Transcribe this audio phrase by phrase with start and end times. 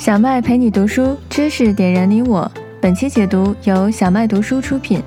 [0.00, 2.50] 小麦陪你读书，知识点燃你我。
[2.80, 5.02] 本期解读由小麦读书出品。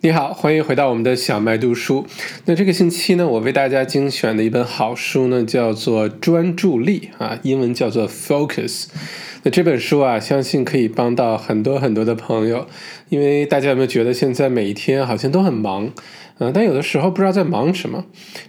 [0.00, 2.06] 你好，欢迎回到我们的小麦读书。
[2.46, 8.86] 那这个星期呢，我为大家精选的一本好书呢，叫做《专注力》啊，英文叫做 Focus。
[9.42, 12.66] 那这本书啊，相信可以帮到很多很多的朋友，
[13.10, 15.90] 因为大家有没有觉得现在每一天好像都很忙？
[16.38, 18.04] 嗯，但有的时候不知道在忙什么，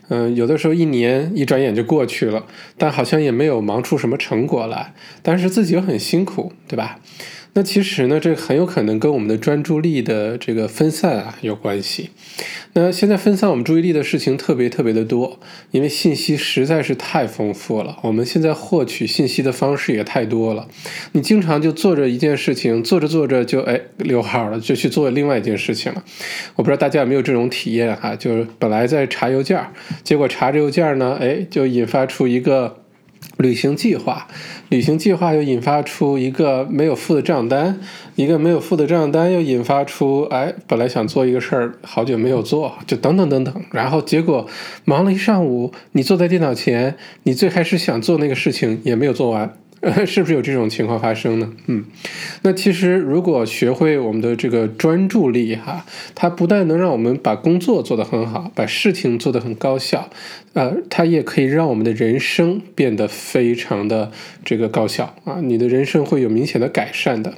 [0.10, 2.46] 嗯，有的时候一年一转眼就过去了，
[2.78, 7.00] 但好像也没有忙出什么成果来，但是自己又很辛苦，对吧？
[7.58, 12.12] 那其实呢，这很有可能跟我们的专注力的这个分散啊有关系。
[12.74, 15.40] 那现在分散我们注意力的事情特别特别的多，
[15.72, 17.98] 因为信息实在是太丰富了。
[18.04, 20.68] 我们现在获取信息的方式也太多了。
[21.14, 26.04] 你经常就做着一件事情，做着做着就哎溜号了，就去做另外一件事情了。
[26.58, 28.16] 我不知道大家有没有这种体验哈？
[28.16, 29.60] 就是本来在查邮件，
[30.04, 32.84] 结果查着邮件呢，哎，就引发出一个。
[33.38, 34.28] 旅行计划，
[34.70, 37.80] 旅行计划又引发出一个没有付的账单，
[38.16, 44.48] 一个没有付的账单又引发出，哎，本来想做一个事儿，好久没有做，就等等等等，然后结果
[44.86, 49.54] 忙了一上午，你坐在电脑前，你最开始想做那个事情也没有做完。
[50.08, 51.54] 是不是有这种情况发生呢？
[51.68, 51.86] 嗯，
[52.42, 60.10] 那其实如果学会我们的这个专注力哈，它不但能让我们把工作做得很好，把事情做得很高效，
[60.54, 64.12] 呃，它也可以让我们的人生变得非常的
[64.44, 67.36] 这个高效啊，你的人生会有明显的改善的。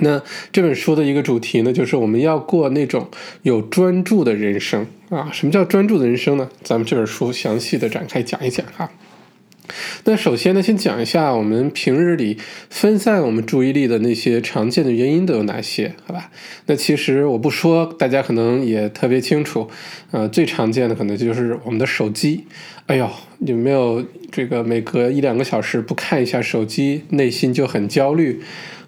[0.00, 3.08] 那这本书的一个主题呢，就是我们要过那种
[3.42, 5.28] 有专注的人生啊。
[5.32, 6.48] 什么叫专注的人生呢？
[6.62, 8.90] 咱们这本书详细的展开讲一讲哈。
[10.04, 12.38] 那首先呢，先讲一下我们平日里
[12.70, 16.30] 分散我们注意力的那些常见的原因都有哪些，好吧？
[16.66, 19.68] 那其实我不说，大家可能也特别清楚。
[20.10, 22.46] 呃，最常见的可能就是我们的手机。
[22.86, 28.40] 哎呦，有没有这个每隔一两个小时不看一下手机，内心就很焦虑？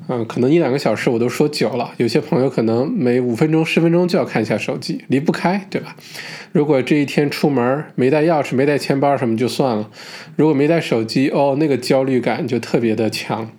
[0.08, 5.94] 嗯，可能一两个小时我都说久了，有些朋友可能每五分钟、十分钟就要看一下手机，离不开，对吧？
[6.52, 9.88] 如果这一天出门没带钥匙、没带钱包什么就算了，
[10.36, 13.50] 如果没带手机，哦，那个焦虑感就特别的强。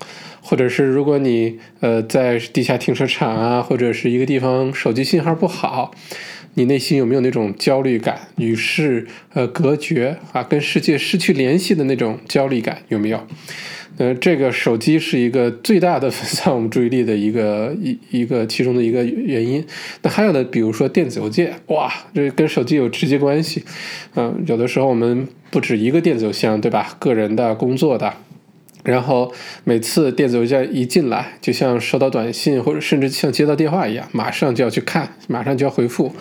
[0.43, 5.93] 或者是如果你呃在地下停车场啊，或者是一个地方手机信号不好，
[6.55, 13.25] 你内心有没有那种焦虑感，与世呃隔绝啊，跟世界失去联系的那种焦虑感有没有？
[13.97, 19.63] 呃，这个手机是一个最大的分散我们注意力的一个一一个其中的一个原因。
[20.01, 23.63] 那还有的，比如说电子邮件，哇，这跟手机有直接关系。
[24.15, 26.95] 嗯，有的时候我们不止一个电子邮箱，对吧？
[26.99, 28.13] 个人的、工作的，
[28.83, 29.31] 然后
[29.63, 36.11] 每次电子邮件一进来，就像收到短信或者甚至像接到电话一样，马上就要去看，马上就要回复。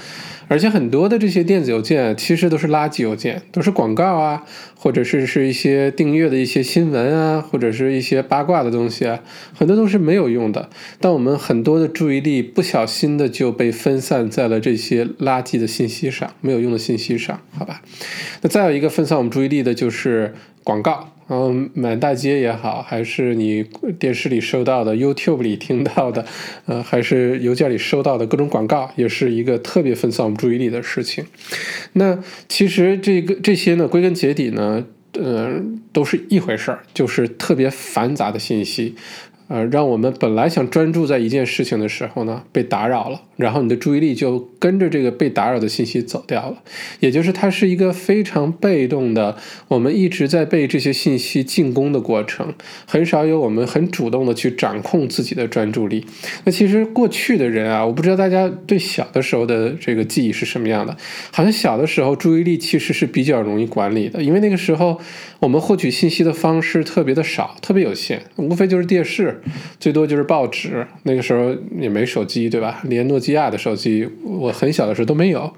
[0.48, 4.44] 而且很多的这些电子邮件其实都是垃圾邮件，都是广告啊，
[4.74, 9.20] 或者是是一些订阅的一些新闻啊，或者是一些八卦的东西啊，
[9.54, 10.68] 很多都是没有用的。
[10.98, 17.80] 但我们很多的注意力不小心的就被分散在了这些垃圾的信息上，没有用的信息上，好吧？
[18.42, 20.34] 那再有一个分散我们注意力的就是
[20.64, 21.12] 广告。
[21.32, 23.64] 嗯，满大街也好，还是你
[24.00, 26.26] 电视里收到的、YouTube 里听到的，
[26.66, 31.24] 呃，还是邮件里收到的各种广告，也是一个特别分散我们注意力的事情。
[31.92, 32.18] 那
[32.48, 38.96] 其实这个这些呢，归根结底呢，呃，都是一回事儿，就是特别繁杂的信息。
[39.50, 46.62] 呃，让我们本来想专注在一件事情的时候呢，被打扰了，然后你的注意力就跟着这个被打扰的信息走掉了。
[47.00, 52.54] 也就是它是一个非常被动的，我们一直在被这些信息进攻的过程，
[52.86, 56.06] 很少有我们很主动的去掌控自己的专注力。
[56.44, 60.96] 那其实过去的人啊，我不知道大家对小的时候的这个记忆是什么样的，
[61.32, 65.00] 好像小的时候注意力其实是比较容易管理的，因为那个时候
[65.40, 69.38] 我们获取信息的方式特别的少，特别有限，无非就是电视。
[69.78, 72.80] 最多就是报纸，那个时候也没手机，对吧？
[72.84, 75.52] 连诺基亚的手机，我很小的时候都没有，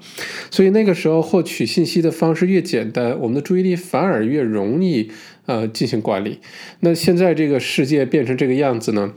[0.51, 5.11] 所以那个时候获取信息的方式越简单，我们的注意力反而越容易
[5.45, 6.39] 呃进行管理。
[6.81, 9.13] 那现在这个世界变成这个样子呢？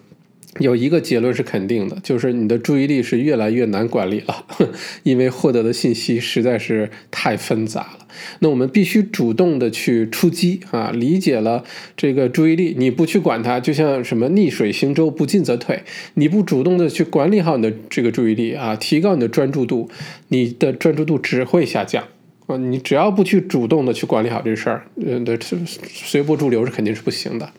[0.58, 4.46] 有一个结论是肯定的，就是你的注意力是越来越难管理了，
[5.02, 8.06] 因为获得的信息实在是太纷杂了。
[8.40, 10.90] 那我们必须主动的去出击啊！
[10.90, 11.62] 理解了
[11.96, 15.82] 这个注意力，你不去管它，就像什么逆水行舟，不进则退。
[16.14, 19.90] 你不主动的去管理好你的这个注意力啊，提高你的专注度，
[20.28, 22.04] 你的专注度只会下降
[22.46, 22.56] 啊！
[22.56, 25.38] 你只要不去主动的去管理好这事儿，呃，的
[25.86, 27.50] 随波逐流是肯定是不行的。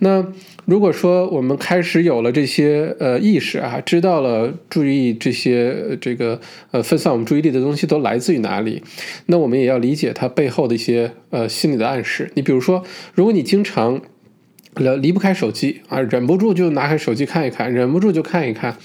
[0.00, 0.26] 那
[0.66, 6.40] 如果说我们开始有了这些呃意识啊，知道了注意这些这个
[6.72, 8.82] 呃分散我们注意力的东西都来自于哪里，
[9.26, 12.30] 那我们也要理解它背后的一些呃心理的暗示。
[12.34, 12.82] 你比如说，
[13.14, 14.02] 如果你经常
[14.74, 18.76] 离离不开手机啊，忍不住就拿开手机看一看，忍不住就看一看，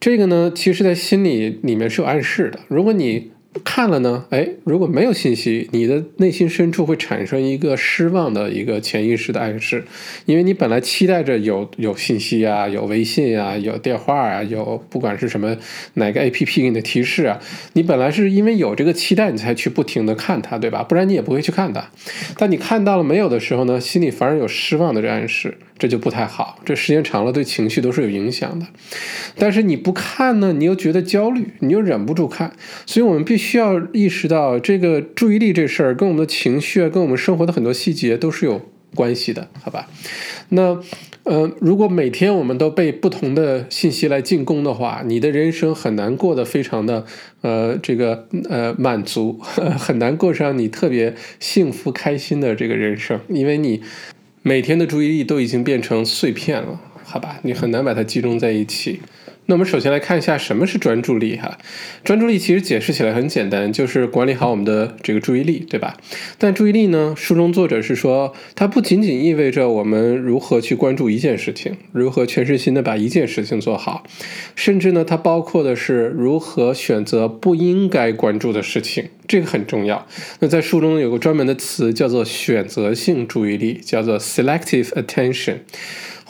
[0.00, 2.60] 这个呢，其实在心里里面是有暗示的。
[2.68, 3.30] 如果你
[3.64, 9.84] 看了呢，哎，如果没有信息，你的内心深处会产生一个失望的一个潜意识的暗示，
[10.24, 15.56] 因为你本来期待着有有信息啊，有微信啊，有电话啊，有不管是什么
[15.94, 17.40] 哪个 A P P 给你的提示啊，
[17.72, 20.84] 你本来是因为有这个期待，你才去不停的看它，对吧？
[20.84, 21.90] 不然你也不会去看它。
[22.36, 25.58] 但你看到了没有的时候呢，心里反而有失望的这暗示。
[25.80, 28.66] 这就不太好，这时间长了对情绪都是有影响的。
[29.38, 32.52] 但是你不看呢，你又觉得焦虑，你又忍不住看。
[32.84, 38.60] 所以我们必须要意识到，这个注意力这事儿跟我们的情绪，跟我们生活的很多细节都是有
[38.94, 39.88] 关系的，好吧？
[40.50, 40.78] 那
[41.22, 47.06] 呃，如果每天我们都被不同的信息来进攻的话，你的人生很难过得非常的
[47.40, 49.38] 呃这个呃满足，
[49.78, 53.80] 很难过上你特别幸福开心的这个人生，因为你。
[54.42, 59.00] 每天的注意力都已经变成碎片了，好吧，你很难把它集中在一起。
[59.50, 61.58] 那我们首先来看一下什么是专注力哈。
[62.04, 65.96] 专注力其实解释起来很简单，就是管理好我们的这个注意力，对吧？
[66.38, 74.04] 但注意力呢，书中作者是说，它不仅仅意味着我们如何去关注一件事情，如何全身心的把一件事情做好，
[74.54, 79.08] 甚至呢，它包括的是如何选择不应该关注的事情。
[79.26, 80.06] 这个很重要。
[80.38, 85.56] 那在书中有个专门的词叫做选择性注意力，叫做 selective attention。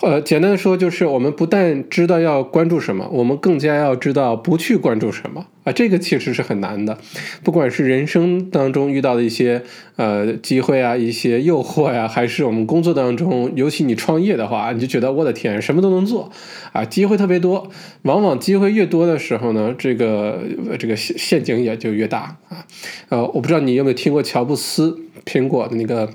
[0.03, 5.73] 呃，简单的说就是我们不但知道要关注什么，我们更加要知道不去关注什么啊。
[5.73, 6.97] 这个其实是很难的。
[7.45, 9.63] 不管是人生当中遇到的一些
[9.97, 16.31] 呃机会啊，一些诱惑呀，还是我们工作当中，尤其你创业的话，你就觉得我的天，什么都能做
[16.73, 17.71] 啊，机会特别多。
[18.03, 20.41] 往往机会越多的时候呢，这个
[20.79, 22.65] 这个陷陷阱也就越大啊。
[23.11, 26.09] 呃，我不知道你有没有听过乔布斯苹果的那个。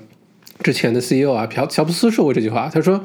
[0.62, 3.04] 之前的 CEO 啊，乔乔布斯说过这句话，他说：“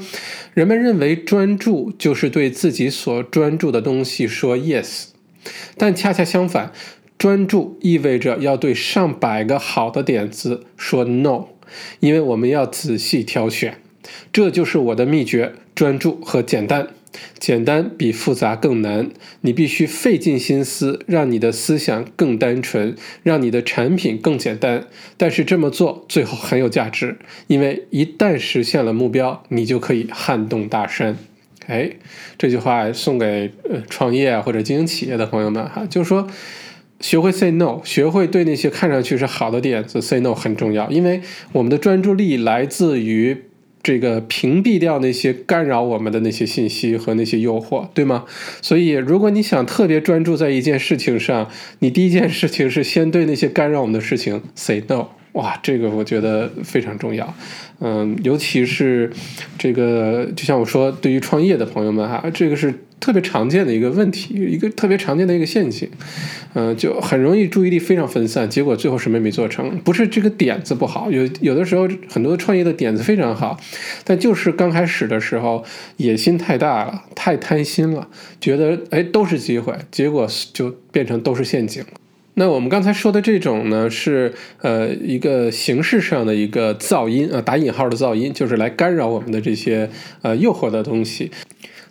[0.56, 5.08] 人们认为专注就是对自己所专注的东西说 yes，
[5.78, 6.72] 但恰恰相反，
[7.18, 11.46] 专注意味着要对上百个好的点子说 no，
[12.00, 13.78] 因为我们要仔细挑选。
[14.34, 16.88] 这就是我的秘诀：专注和简单。”
[17.38, 19.10] 简单比复杂更难，
[19.42, 24.88] 你必须费尽心思，让你的思想更单纯，让你的产品更简单。
[25.18, 27.18] 但是这么做最后很有价值，
[27.48, 31.18] 因为一旦实现了目标，你就可以撼动大山。
[31.68, 31.92] 哎，
[32.38, 36.28] 这句话送给呃创业或者经营企业的朋友们哈，就是说，
[37.00, 41.22] 学会 say no，学会对那些看上去是好的点子 say no 很重要，因为
[41.52, 43.44] 我们的专注力来自于。
[43.84, 48.26] 这个屏蔽掉那些干扰我们的那些信息和那些诱惑，对吗？
[48.62, 51.50] 所以，如果你想特别专注在一件事情上，
[51.80, 55.08] 你第一件事情是先对那些干扰我们的事情 say no。
[55.34, 57.34] 哇，这个我觉得非常重要。
[57.80, 59.12] 嗯，尤其是
[59.58, 62.74] 这个，就像我说，对于创业的朋友们哈，这个是。
[63.02, 65.90] 特别常见的一个问题，一个特别常见的一个陷阱，
[66.54, 69.78] 嗯，就很容易注意力非常分散，结果最后什么也没做成。
[69.80, 73.60] 不是这个点子不好，有有的时候很多创业的点子非常好，
[74.06, 75.66] 但就是刚开始的时候
[75.98, 78.08] 野心太大了，太贪心了，
[78.40, 81.84] 觉得哎都是机会，结果就变成都是陷阱。
[82.36, 89.90] 那我们刚才说的这种呢，是呃一个形式上的一个噪音啊，打引号的噪音，就是来干扰我们的这些
[90.22, 91.32] 呃诱惑的东西。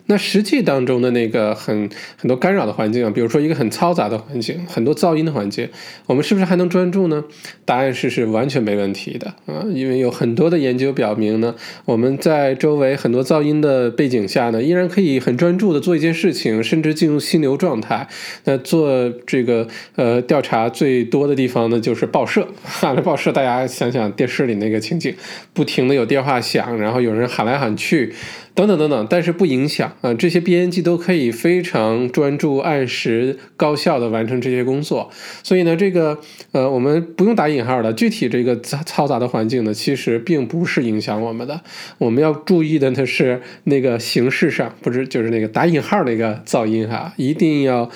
[0.07, 5.69] 那实际当中的那个很很多干扰的环境啊，比如说一个很嘈杂的环境，很多噪音的环境，
[6.05, 7.23] 我们是不是还能专注呢？
[7.63, 11.55] 答案是是完全没问题的 啊，因为有很多的研究表明呢，
[11.85, 18.07] 我们在周围很多噪音的背景下呢，依然可以很专注的做一件事情，甚至进入心流状态。
[18.43, 25.15] 那做这个呃调查最多的地方呢，就是报社哈， 那报社大家想想电视里那个情景，
[25.53, 28.13] 不停的有电话响，然后有人喊来喊去。
[28.53, 35.09] 等等等等，但是不影响啊，这些编辑都可以非常专注、按时、高效的完成这些工作。
[35.41, 36.19] 所以呢，这个
[36.51, 41.61] 呃，我们不用打引号的，具体这个嘈嘈杂的环境呢，其实并不是影响我们的。
[41.97, 47.89] 我们要注意的呢是那个形式上，不是就是那个打引号那个噪音哈，一定要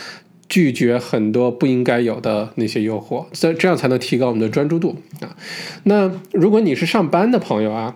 [0.47, 5.35] 拒绝很多不应该有的那些诱惑，这这样才能提高我们的专注度啊。
[5.83, 7.95] 那如果你是上班的朋友啊。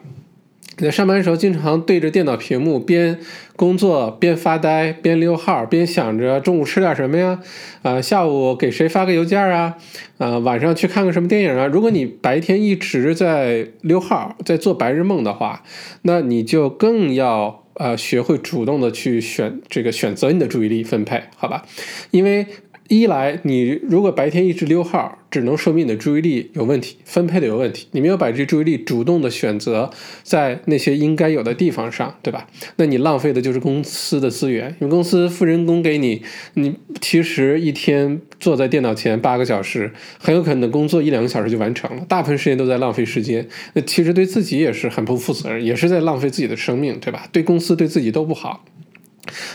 [0.80, 3.20] 你在上班的时候经常对着电脑屏幕边
[3.58, 7.42] 工作边发呆边溜号边想着中午吃点什么呀？
[7.82, 9.76] 啊，下午给谁发个邮件啊？
[10.18, 11.68] 啊，晚上去看个什么电影啊？
[11.68, 15.64] 如果你白天一直在溜号在做白日梦的话，
[16.04, 21.66] 那你就更要呃学会主动的去选这个选择你的注意力分配，好吧？
[22.12, 22.48] 因为。
[22.90, 29.92] 一来，你如果白天一直溜号，只能说明你的注意力有问题，分配的有问题，你没有把这注意力主动的选择
[30.24, 32.48] 在那些应该有的地方上，对吧？
[32.78, 36.24] 那你浪费的就是公司的资源，因为公司付人工给你，
[36.56, 47.28] 你其实一天坐在电脑前八个小时，很有可能工作一两个小时就完成了，大部分时间都在浪费时间，那其实对自己也是很不负责任，也是在浪费自己的生命，对吧？
[47.32, 48.66] 对公司对自己都不好。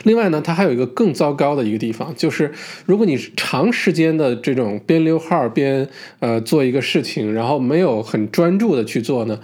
[0.04, 2.52] 另外呢，它还有一个更糟糕的一个地方，就是
[2.86, 5.88] 如果你长时间的这种边溜号边
[6.20, 9.40] 呃做一个事情，然后没有很专注的去做呢，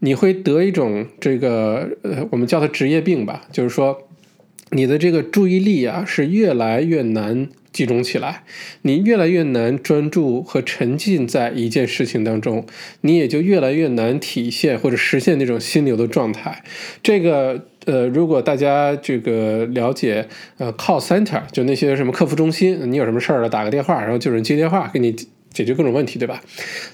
[0.00, 4.08] 你会得一种这个呃我们叫它职业病吧，就是说
[4.70, 8.44] 你的这个注意力啊是越来越难集中起来，
[8.82, 12.66] 你越来越难专注和沉浸在一件事情当中，
[13.02, 16.62] 你也就越来越难体现或者实现那种心流的状态，
[17.02, 17.66] 这个。
[17.86, 20.28] 呃，如果大家这个了解，
[20.58, 25.16] 呃，call center 就那些什么客服中心，你有什么事儿了，打个电话，然后就有人接电话给你
[25.50, 26.42] 解决各种问题，对吧？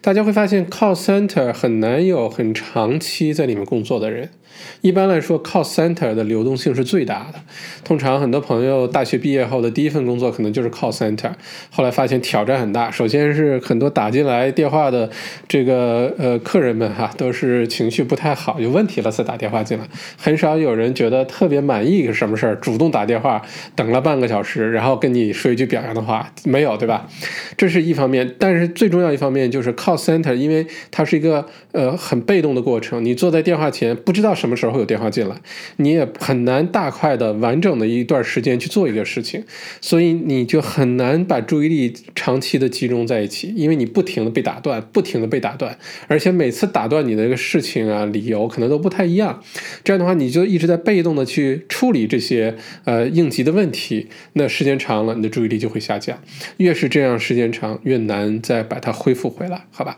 [0.01, 4.31] 大家会发现 call center 很难有很长期在里面工作的人。
[4.81, 7.39] 一般来说，call center 的流动性是最大的。
[7.85, 11.31] 通常很多朋友大学毕业后的第一份工作可能就是 call center，
[11.71, 12.91] 后来发现挑战很大。
[12.91, 15.09] 首先是很多打进来电话的
[15.47, 19.85] 这个呃客人们哈，都是情绪不太好，有问题了才打电话进来。
[20.17, 23.43] 很少有人觉得特别满意什么事儿，主动打电话
[23.75, 27.09] 等了半个小时，然后跟你说一句表扬的话，没有对吧？
[27.57, 34.73] 这是一方面，但是最重要一方面就是 call center，因为它是一个呃很被动的过程，你坐在电话前不知道什么时候。
[34.83, 35.37] 有电话进来，
[35.77, 39.45] 你也很难大块的完整的一段时间去做一个事情，
[39.81, 49.41] 所以你就很难把注意力长期的集中在一起，因为你不停的被打断，不停的被打断，而且每次打断你的一个事情啊，理由可能都不太一样。
[49.85, 56.19] 这样的话，你就一直在被动的去处理这些呃应急的问题，那时间长了，你的注意力就会下降。
[56.57, 59.97] 越是这样，时间长越难再把它恢复回来，好吧？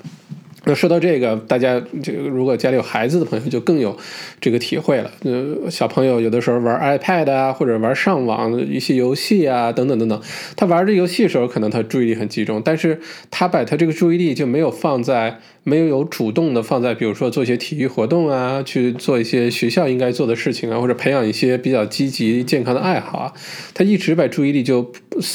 [0.67, 3.97] 那说到这个，大家这个如果家里有孩子的朋友就更有
[4.41, 5.11] 这个体会了。
[5.23, 10.21] 呃，小朋友有的时候玩 iPad 啊，或者玩上网的一些游戏啊，等等等等，
[10.57, 15.41] 他玩这游戏的时候，可能他注意力很集中，但是他把他这个注意力就没有放在。
[15.67, 23.33] 没有有主动的放在，比如说做一些体育活动啊，去做一些学校应该做的事情啊，或者培养一些比较积极健康的爱好啊，
[23.73, 24.93] 他一直把注意力就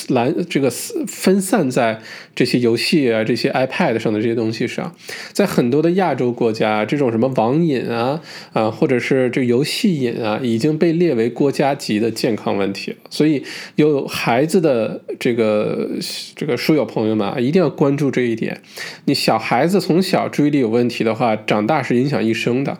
[0.10, 0.70] 拦这个
[1.08, 2.00] 分散在
[2.36, 4.96] 这些游戏啊、这些 iPad 上的这些东西上，
[5.34, 8.22] 在很多的亚洲国家，这种什么网瘾啊
[8.54, 12.98] 啊，或者是这游戏瘾啊，已经被列为国家级的健康问题了。
[13.10, 13.44] 所以
[13.76, 15.90] 有孩子的这个
[16.36, 18.62] 这个书友朋友们啊，一定要关注这一点。
[19.04, 20.30] 你小孩子从小。
[20.30, 22.78] 注意力有问题的话，长大是影响一生的，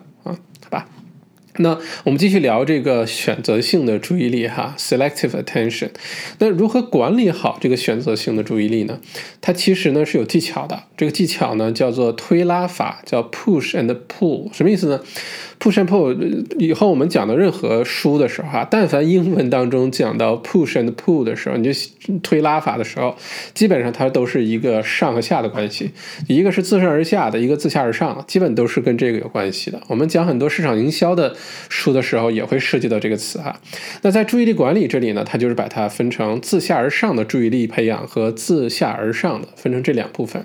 [1.60, 5.90] 那我们继续聊这个选择性的注意力哈，selective attention。
[6.38, 8.98] 那如何管理好这个选择性的注意力呢？
[9.42, 10.84] 它其实呢是有技巧的。
[10.96, 14.52] 这个技巧呢叫做推拉法，叫 push and pull。
[14.52, 15.00] 什么意思呢
[15.58, 16.16] ？push and pull，
[16.58, 21.78] 以后我们讲到任何书的时候啊，但凡英文当中讲到 push and pull 的时候，你就
[22.22, 23.14] 推拉法的时候，
[23.52, 25.90] 基本上它都是一个上和下的关系，
[26.26, 29.80] 一个是自上而下的，一个自下而上，基本都是跟这个有关系的。
[29.88, 31.34] 我们讲很多市场营销的
[31.68, 33.60] 书的时候，也会涉及到这个词哈。
[34.00, 40.42] 那在注意力管理这里呢，它就是把它分成自下而上的注意力培养和自下而上的，分成这两部分。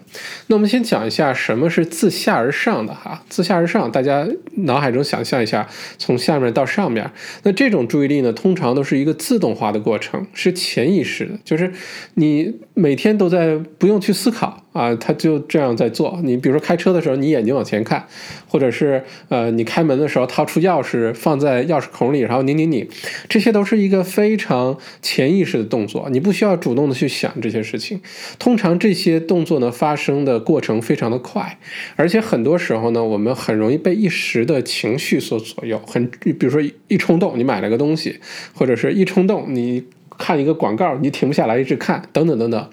[0.48, 5.06] 那我们先讲一下什么是自下而上的哈，自下而上，大家脑海中。
[5.06, 5.70] 想象一下，
[6.00, 7.08] 从下面到上面，
[7.44, 11.72] 那这种注意力呢，通常都是一个自动化的过程，是潜意识的，就是
[12.16, 14.65] 你每天都在不用去思考。
[14.76, 16.20] 啊，他就这样在做。
[16.22, 18.06] 你比如说开车的时候，你眼睛往前看，
[18.46, 22.86] 或者是呃，你开门的时候掏出钥匙放在钥匙孔里，然后拧拧拧，
[23.30, 28.02] 这些都是一个非常潜意识的动作，你不需要主动的去想这些事情。
[28.38, 31.58] 通常这些动作呢发生的过程非常的快，
[31.96, 35.82] 而且很多时候呢，我们很容易被一时的情绪所左右。
[35.88, 38.20] 很，比如说一冲动，你买了个东西，
[38.54, 39.86] 或者是一冲动你。
[40.18, 42.70] 看一个广告，你停不下来一直看，等等等等。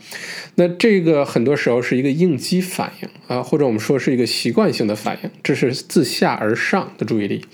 [0.55, 7.45] 那这个很多时候是一个应激反应啊，或者我们说是一个习惯性的反应，这是自下而上的注意力。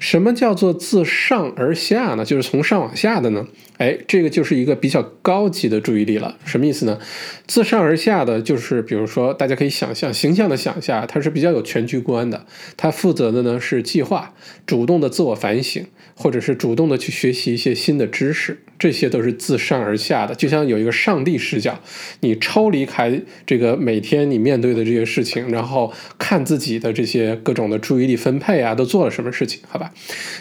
[0.00, 2.24] 什么叫做自上而下呢？
[2.24, 3.46] 就是从上往下的呢？
[3.78, 6.36] 哎，这个就是一个比较高级的注意力了。
[6.44, 6.98] 什么意思呢？
[7.46, 12.46] 自上而下的就是，比如说，大家可以想象，形象的想象，它是比较有全局观的。
[12.76, 14.34] 它负责的呢是计划，
[14.66, 15.86] 主动的自我反省。
[16.14, 21.80] 或者是主动的去学习一些新的知识，这些都是自上而下的，就像有一个上帝视角，
[22.20, 29.62] 你抽离开这个每天你面对的这些事情，然后看自己的这些各种的注意力分配啊，都做了什么事情？
[29.66, 29.90] 好吧，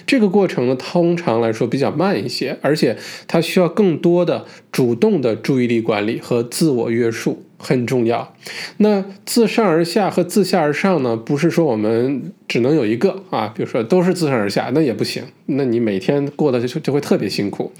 [0.05, 2.97] 这个过程呢，通常来说比较慢一些，而且
[3.31, 7.45] 它需要更多的主动的注意力管理和自我约束。
[7.63, 8.35] 很重要。
[8.77, 11.15] 那自上而下和自下而上呢？
[11.15, 15.23] 不是说我们只能有一个啊，比如说都是自上而下，那也不行。
[15.45, 17.71] 那你每天过得就就会特别辛苦。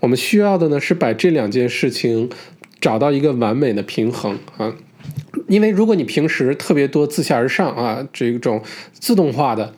[0.00, 2.28] 我们需要的呢是把这两件事情
[2.82, 4.74] 找到一个完美的平衡啊。
[5.48, 9.72] 因为如果你平时特别多自下而上啊这种自动化的。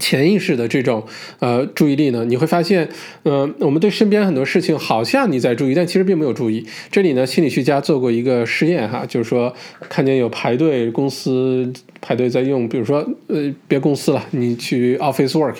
[0.00, 1.04] 潜意识的这种
[1.38, 2.88] 呃注意力呢，你会发现，
[3.24, 6.66] 嗯，我们对身边很多事情好像你在注意，但其实并没有注意。
[6.90, 9.54] 这里呢，心理学家做过一个实验哈，就是说
[9.88, 11.72] 看见有排队公司。
[12.00, 15.56] 排队在用，比如说，呃，别公司了，你去 Office Work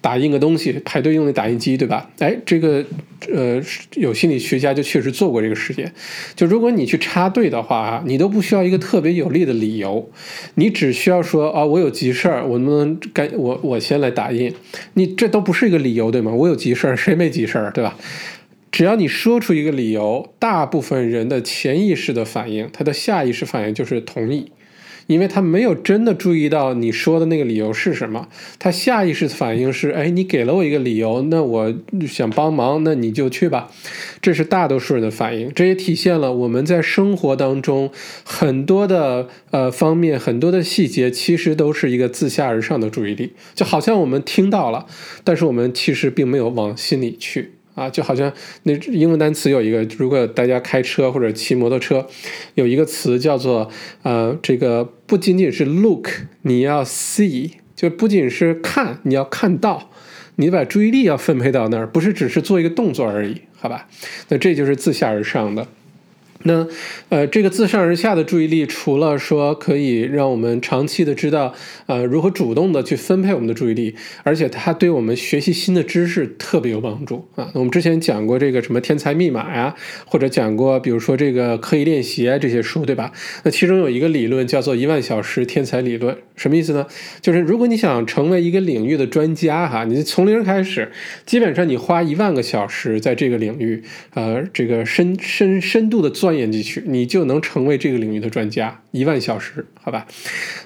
[0.00, 2.10] 打印个东西，排队用那打印机，对吧？
[2.18, 2.84] 哎，这个，
[3.32, 3.60] 呃，
[3.94, 5.92] 有心理学家就确实做过这个实验。
[6.34, 10.10] 就如果你去插队的话，你都不需要一个特别有力的理由，
[10.54, 14.52] 你只需要说啊，我有急事儿，我能不能该我我先来打印？
[14.94, 16.32] 你这都不是一个理由，对吗？
[16.32, 17.96] 我有急事儿，谁没急事儿，对吧？
[18.70, 24.52] 只要你说出一个理由，大部分人的潜意识的反应，他的下意识反应就是同意。
[25.10, 28.28] 因为他没有真的注意到你说的那个理由是什么，
[28.60, 31.74] 他下意识反应是：哎，你给了我一个理由，那我
[32.06, 33.72] 想帮忙，那你就去吧。
[34.22, 37.90] 这是大多数人的反应，这也体现了我们在生活当中
[38.22, 44.86] 很多的呃方面，很多的细节，其实都是一个自下而上的注意力，就好像我们听到了，
[45.24, 47.54] 但是我们其实并没有往心里去。
[47.74, 48.32] 啊，就好像
[48.64, 52.06] 那英文单词有一个，如果大家开车或者骑摩托车，
[52.54, 53.70] 有一个词叫做
[54.02, 56.08] 呃，这个不仅仅是 look，
[56.42, 59.90] 你要 see，就不仅是看，你要看到，
[60.36, 63.88] 你把注意力要分配到那儿，不是只是做一个动作而已，好吧？
[64.28, 65.66] 那这就是自下而上的。
[66.44, 66.66] 那，
[67.10, 71.52] 呃，这个自上而下的注意力，除了说可以让我们长期的知道，
[71.84, 77.50] 呃，如何主动的去分配我们的注意力，而且它对我们学习新的知识特别有帮助啊。
[77.52, 79.74] 我们之前讲过这个什么天才密码呀，
[80.06, 83.12] 或者讲过，比如说这个刻意练习啊这些书，对吧？
[83.44, 86.86] 那其中有一个理论叫做一万小时天才理论，什么意思呢？
[87.20, 90.90] 就是如果你想成为一个领域的专家哈，你从零开始，
[91.26, 93.82] 基本上你花一万个小时在这个领域，
[94.14, 96.29] 呃，这个深深深度的钻。
[96.30, 98.80] 钻研进去，你就能成为这个领域的专家。
[98.92, 100.06] 一万小时，好吧？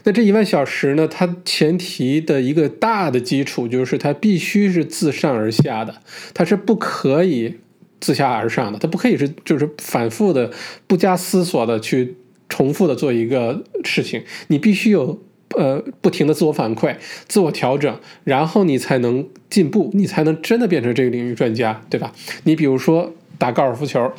[0.03, 1.09] 那这一万小时呢？
[1.09, 6.03] 它前提的一个大的基础就是，它必须是自上而下的，
[6.35, 7.55] 它是不可以
[7.98, 10.50] 自下而上的，它不可以是就是反复的、
[10.87, 12.16] 不加思索的去
[12.50, 14.22] 重复的做一个事情。
[14.48, 15.22] 你必须有
[15.57, 16.94] 呃不停的自我反馈、
[17.27, 22.12] 自我调整，然后你才能进步，你才能真的变成这个领域专家，对吧？
[22.42, 24.12] 你比如说打高尔夫球。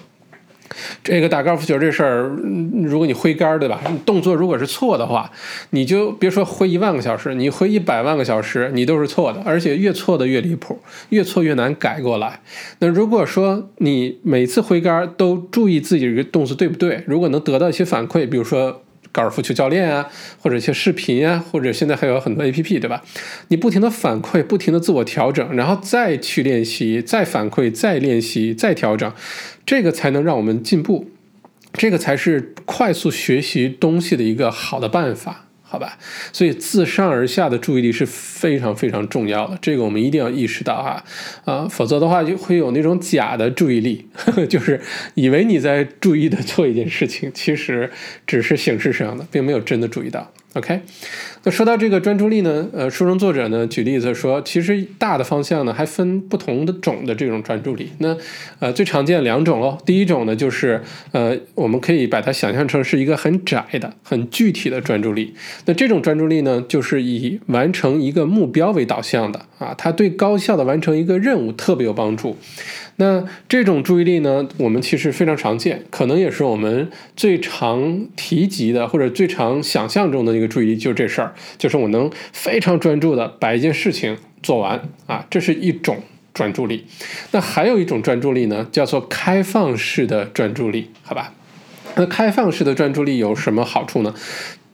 [1.04, 2.24] 这个打高尔夫球这事儿，
[2.84, 3.82] 如果你挥杆儿，对吧？
[4.06, 5.32] 动作如果是错的话，
[5.70, 12.42] 你就别说挥一万个小时，你挥一百万个小时，你都是错的，而且越错的越离谱，越错越难改过来。
[12.80, 18.82] 那如果说你每次挥杆儿都注意自己这个动作对不对，如果能得到一些反馈，比如说。
[19.16, 20.10] 高尔夫球教练啊，
[20.42, 23.02] 或者一些视频啊，或者现在还有很多 A P P，对吧？
[23.48, 29.10] 你不停的反馈，不停的自我调整，然后再去练习，再反馈，再练习，再调整，
[29.66, 31.10] 这个才能让我们进步，
[31.72, 35.45] 这个才是快速学习东西的一个好的办法。
[35.68, 35.98] 好吧，
[36.32, 41.04] 所以自上而下的注意力是非常非常重要的，这个我们一定要意识到啊，
[41.44, 44.80] 啊，否则的话就会有那种假的注意力呵呵， 就是
[45.16, 47.92] 以为你在注意的做一件事情，其实
[48.26, 50.32] 只是形式上的，并没有真的注意到。
[50.56, 50.80] OK，
[51.44, 57.90] 那说到这个专注力呢，呃，书中作者呢举例子说，其实大的方向呢还分不同的种的这种专注力。
[57.98, 58.16] 那
[58.60, 65.36] 呃最常见两种喽，第一种呢就是呃我们可以把它想象成是一个很窄的、很具体的专注力。
[65.66, 72.38] 那这种专注力呢，就是以完成一个目标为导向的啊，它对高效的完成一个任务特别有帮助。
[72.98, 86.04] 那这种注意力呢，我们其实非常常见，可能也是我们最常提及的，或者最常想象中的一个注意力，就是这事儿，就是我能非常专注的把一件事情做完啊，这是一种
[86.34, 86.86] 专注力。
[87.32, 91.34] 那还有一种专注力呢，叫做开放式的专注力，好吧？
[91.98, 94.14] 那开放式的专注力有什么好处呢？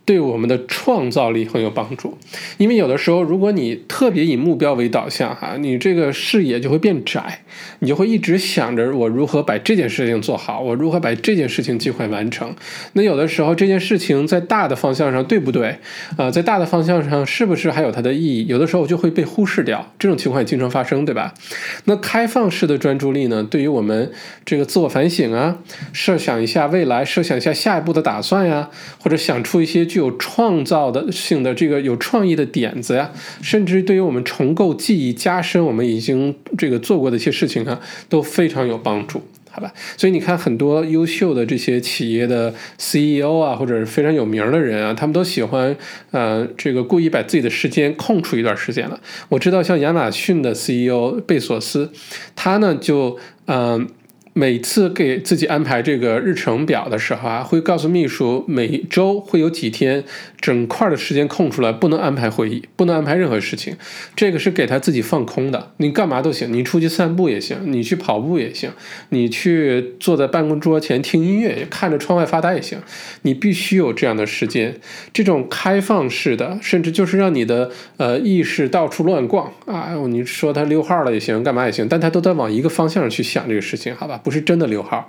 [0.04, 2.18] 对我们的创造力很有帮助，
[2.58, 7.44] 因为有的时候，如果你特别以目标为导向，哈，你这个视野就会变窄，
[7.80, 12.54] 你就会一直想着我如何把这件事情做好，我如何把这件事情尽快完成。
[12.94, 15.78] 那有的时候，这件事情在大的方向上对不对？
[16.18, 18.48] 啊，在大的方向上是不是还有它的意义？
[18.48, 21.34] 有的时候就会被忽视掉，这种情况也经常发生，对吧？
[21.86, 23.44] 那开放式的专注力呢？
[23.44, 24.12] 对于我们
[24.44, 25.60] 这个自我反省啊，
[25.94, 29.91] 设想一下未来，设想一下下一步的打算呀，或者想出一些。
[29.92, 39.74] 具有创造的性的这个有创意的点子呀，甚至对于我们重构记忆、加深我们已经这个做过的一些事情啊，都非常有帮助，好吧？
[39.98, 45.76] 所以你看，很多优秀的这些企业的 CEO 啊，或者是非常有名的人啊，他们都喜欢
[46.12, 48.98] 呃，这个故意把自己的时间空出一段时间了。
[49.28, 51.92] 我知道，像亚马逊的 CEO 贝索斯，
[52.36, 53.88] 他呢就嗯。
[54.34, 60.04] 每次给自己安排这个日程表的时候啊，会告诉秘书每周会有几天
[60.42, 63.78] 整块的时间空出来，不能安排会议，不能安排任何事情。
[64.16, 68.72] 这个是给他自己放空的，你干嘛都行，你出去散步也行，你去跑步也行，
[69.10, 72.80] 你去坐在办公桌前听音乐，看着窗外发呆也行。
[73.22, 74.76] 你必须有这样的时间，
[75.14, 79.94] 这种开放式的，甚至就是让你的呃意识到处乱逛啊。
[80.08, 84.20] 你说他溜号了也行，干嘛也行，但他都在往一个方向去想这个事情，好吧？
[84.24, 85.08] 不是真的溜号，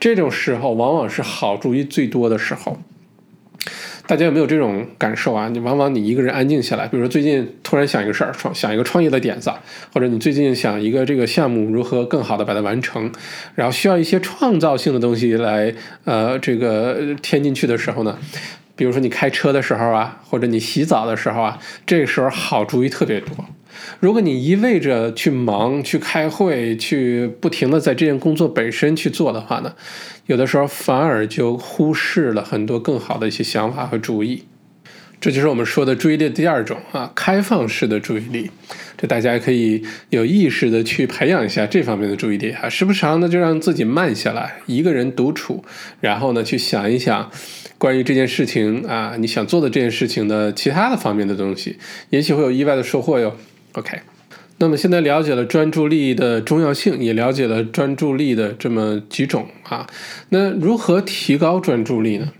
[0.00, 2.76] 这种时候往往是好主意最多的时候。
[4.06, 5.48] 大家有没有这种感受啊？
[5.48, 9.50] 你往往你一个人安静下来，比如说最近突然想一个事儿，创想一个创业的点子，
[9.92, 13.10] 或者你最近想一个这个项目如何更好的把它完成，
[13.54, 18.18] 然后需要一些创造性的东西来呃这个添进去的时候呢？
[18.76, 23.28] 比如说你开车的时候啊，或者你洗澡的时候啊，这个时候好主意特别多。
[24.00, 29.74] 如果你一味着去忙、去开会、去不停的在这件工作本身去做的话呢，
[30.26, 34.44] 有的时候反而就忽视了很多更好的一些想法和主意。
[35.20, 38.50] 这就是我们说的注意力第二种啊，开放式的注意力。
[38.98, 45.64] 这大家可以有意识的去培养一下这方面的注意力哈，时不常的就让自己慢下来，一个人独处，
[46.00, 47.30] 然后呢去想一想
[47.78, 51.78] 关于这件事情啊，你想做的这件事情的其他的方面的东西，
[52.10, 53.34] 也许会有意外的收获哟。
[53.74, 53.98] OK，
[54.58, 59.86] 那么现在了解了专注力的重要性，也了解了专注力的这么几种啊。
[60.28, 62.32] 那如何提高专注力呢？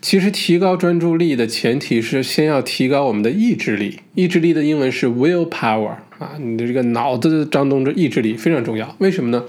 [0.00, 3.98] 其实提高专注力的前提是先要提高我们的意志力。
[4.14, 8.96] 意志力的英文是 willpower 啊，你的这个脑子张动着意志力非常重要。
[8.98, 9.44] 为什么呢？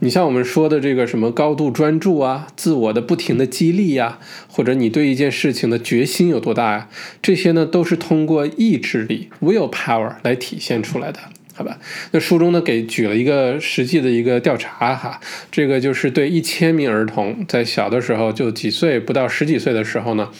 [0.00, 4.18] 你像我们说的这个什么高度专注啊，自我的不停的激励呀，
[4.48, 6.88] 或者你对一件事情的决心有多大呀，
[7.22, 11.20] 这些呢都是通过意志力 willpower 来体现出来的，
[11.54, 11.78] 好吧？
[12.10, 15.20] 那书中呢给举了一个实际的一个调查哈，
[15.52, 20.30] 这个就是对一千名儿童在小的时候就几岁不到十几岁的时候呢，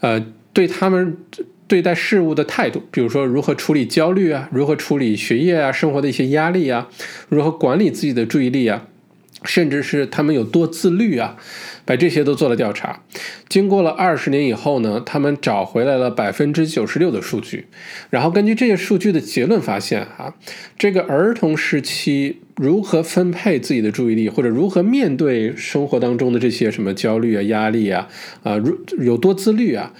[0.00, 1.16] 呃，对他们
[1.68, 6.88] 对待事物的态度，比如说如何处理焦虑啊，如何处理学业啊，生活的一些压力啊，
[7.28, 8.88] 如何管理自己的注意力啊。
[9.44, 11.36] 甚至是他们有多自律啊，
[11.84, 13.04] 把这些都做了调查。
[13.48, 17.66] 经过了二十年以后呢，他们找回来了百分之九十六的数据。
[18.10, 20.34] 然后根据这些数据的结论发现，哈，
[20.76, 28.08] 这个儿童时期如何分配自己的注意力，或者如何面对生活当中的这些什么焦虑啊、压力啊，
[28.42, 29.92] 啊，如有多自律啊。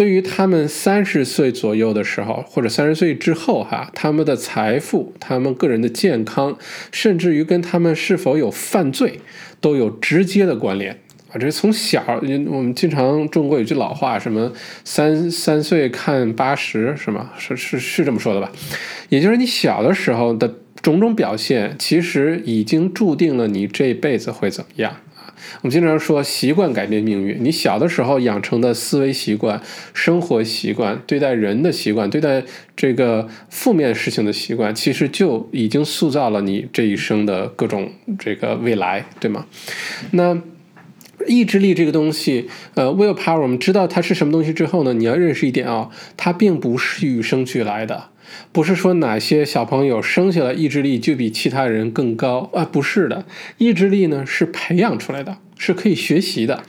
[0.00, 6.56] 对于他们三十岁左右的时候，或者三十岁之后，哈，他们的财富、他们个人的健康，
[6.90, 9.20] 甚至于跟他们是否有犯罪，
[9.60, 10.98] 都有直接的关联
[11.30, 11.36] 啊！
[11.38, 12.02] 这从小，
[12.48, 14.50] 我们经常中国有句老话，什么
[14.86, 17.32] 三三岁看八十，是吗？
[17.36, 18.50] 是是是这么说的吧？
[19.10, 24.96] 也就是你小的时候的种种表现，其实已经注定了你这辈子会怎么样。
[25.62, 27.36] 我们经常说习惯改变命运。
[27.40, 29.60] 你小的时候养成的思维习惯、
[29.92, 32.42] 生活习惯、对待人的习惯、对待
[32.76, 39.46] 这个负面事情的习惯，其实就已经塑造了你这一生的各种这个未来，对吗？
[40.12, 40.40] 那
[41.26, 44.94] 意志力这个东西，呃，willpower，我们知道它是什么东西之后呢？
[44.94, 48.08] 你要认识一点啊，它并不是与生俱来的。
[48.52, 52.64] 不是说哪些小朋友生下来意志力就比其他人更高啊？
[52.64, 53.26] 不是的，
[53.58, 56.62] 意志力呢是培养出来的，是可以学习的。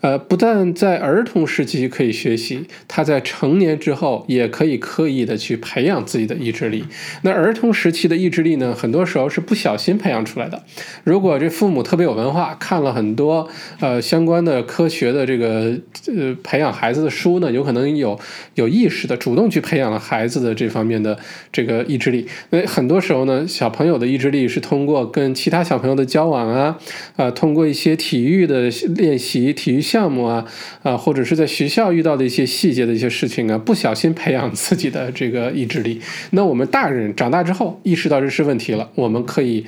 [0.00, 6.84] 呃，不但在儿童时期可以学习，他在成年之后也可以刻意的去培养自己的意志力。
[7.22, 10.62] 那儿童时期的意志力呢，很多时候是不小心培养出来的。
[11.02, 13.48] 如果这父母特别有文化，看了很多
[13.80, 18.16] 呃相关的科学的这个呃培养孩子的书呢，有可能有
[18.54, 21.18] 有意识的主动去培养了孩子的这方面的
[21.50, 22.24] 这个意志力。
[22.50, 26.78] 那很多时候呢，小朋友的意志力是通过跟其他小朋友的交往啊，
[27.16, 29.87] 啊，通过一些体育的练习，体育。
[29.88, 30.44] 项目啊，
[30.82, 36.00] 啊，或者是在学校遇到的一些细节的一些事情啊，不小心培养自己的这个意志力。
[36.32, 39.64] 那我们大人长大之后意识到这是问题了，我们可以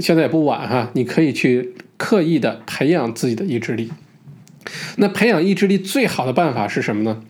[0.00, 3.90] 现在也不晚哈，你可以去刻意的培养自己的意志力。
[4.96, 7.22] 那培养意志力最好的办法是什么呢？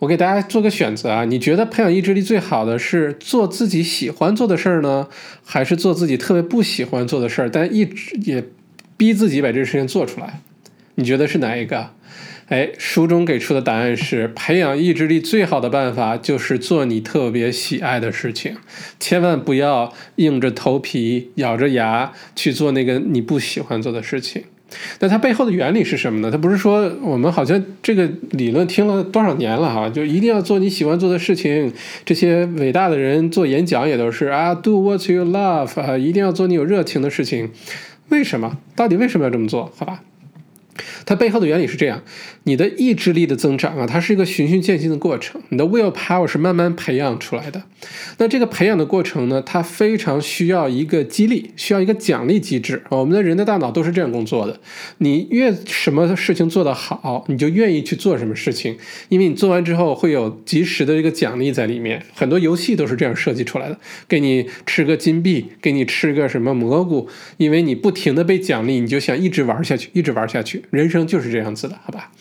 [0.00, 5.08] 我给大家做个选择啊，你觉得培养意志力最好的是做自己喜欢做的事儿呢，
[5.44, 8.44] 还是做自己特别不喜欢做的事儿，但一直也
[8.96, 10.40] 逼自己把这个事情做出来？
[10.98, 11.90] 你觉得是哪一个？
[12.48, 18.56] 哎，书中给出的答案是：培养意志力最好的办法就是做你特别喜爱的事情，
[18.98, 24.42] 千万不要硬着头皮、咬着牙去做那个你不喜欢做的事情。
[24.98, 26.32] 那它背后的原理是什么呢？
[26.32, 31.72] 它不是说我们好像这个理论听了多少年了哈，就一定要做你喜欢做的事情。
[32.04, 37.52] 这些伟大的人做演讲也都是啊，do what you love 啊，一定要做你有热情的事情。
[38.08, 38.58] 为什么？
[38.74, 39.70] 到底为什么要这么做？
[39.76, 40.02] 好吧？
[41.04, 42.02] 它背后的原理是这样：
[42.44, 45.40] 你的意志力的增长啊，它是一个循序渐进的过程。
[45.50, 47.62] 你的 will power 是慢慢培养出来的。
[48.18, 52.82] 那这个培养的过程呢，它非常需要一个激励，需要一个奖励机制。
[52.90, 54.58] 我们的人的大脑都是这样工作的。
[54.98, 58.76] 你越什么事情做得好，你就愿意去做什么事情，
[59.08, 62.04] 因为你做完之后会有及时的一个奖励在里面。
[62.14, 70.64] 很多游戏都是这样设计出来的，给你吃个金币，给你吃个什么蘑菇，因为你不停的被奖励，你就想一直玩下去，一直玩下去。
[70.70, 72.12] 人生就是这样子的，好吧？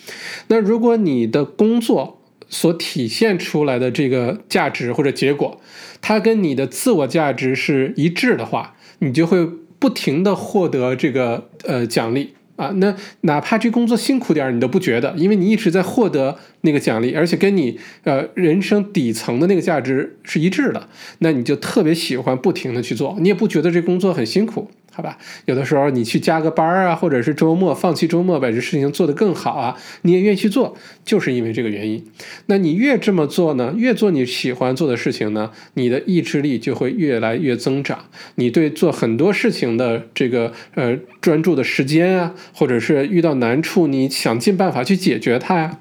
[0.48, 5.60] 那如果你的工作所体现出来的这个价值或者结果，
[6.00, 9.46] 它跟你的自我价值是一致的话，你就会
[9.80, 12.70] 不停的获得这个呃奖励啊。
[12.78, 20.88] 那哪怕这工作辛苦点，你都不觉得，因为你一直在获得那个奖励，而且跟你呃人生底层的那个价值是一致的，
[21.20, 24.72] 那你就特别喜欢不停的去做，你也不觉得这工作很辛苦。
[24.98, 32.04] 好吧，有的时候你去加个班啊，或者是周末放弃周末把这事情做得更好啊，你也愿意去做，就是因为这个原因。
[32.48, 45.78] 那你越这么做呢，越做你喜欢做的事情呢，你的意志力就会越来越增长，你对做很多事情的这个呃专注的时间啊，或者是遇到难处你想尽办法去解决它呀，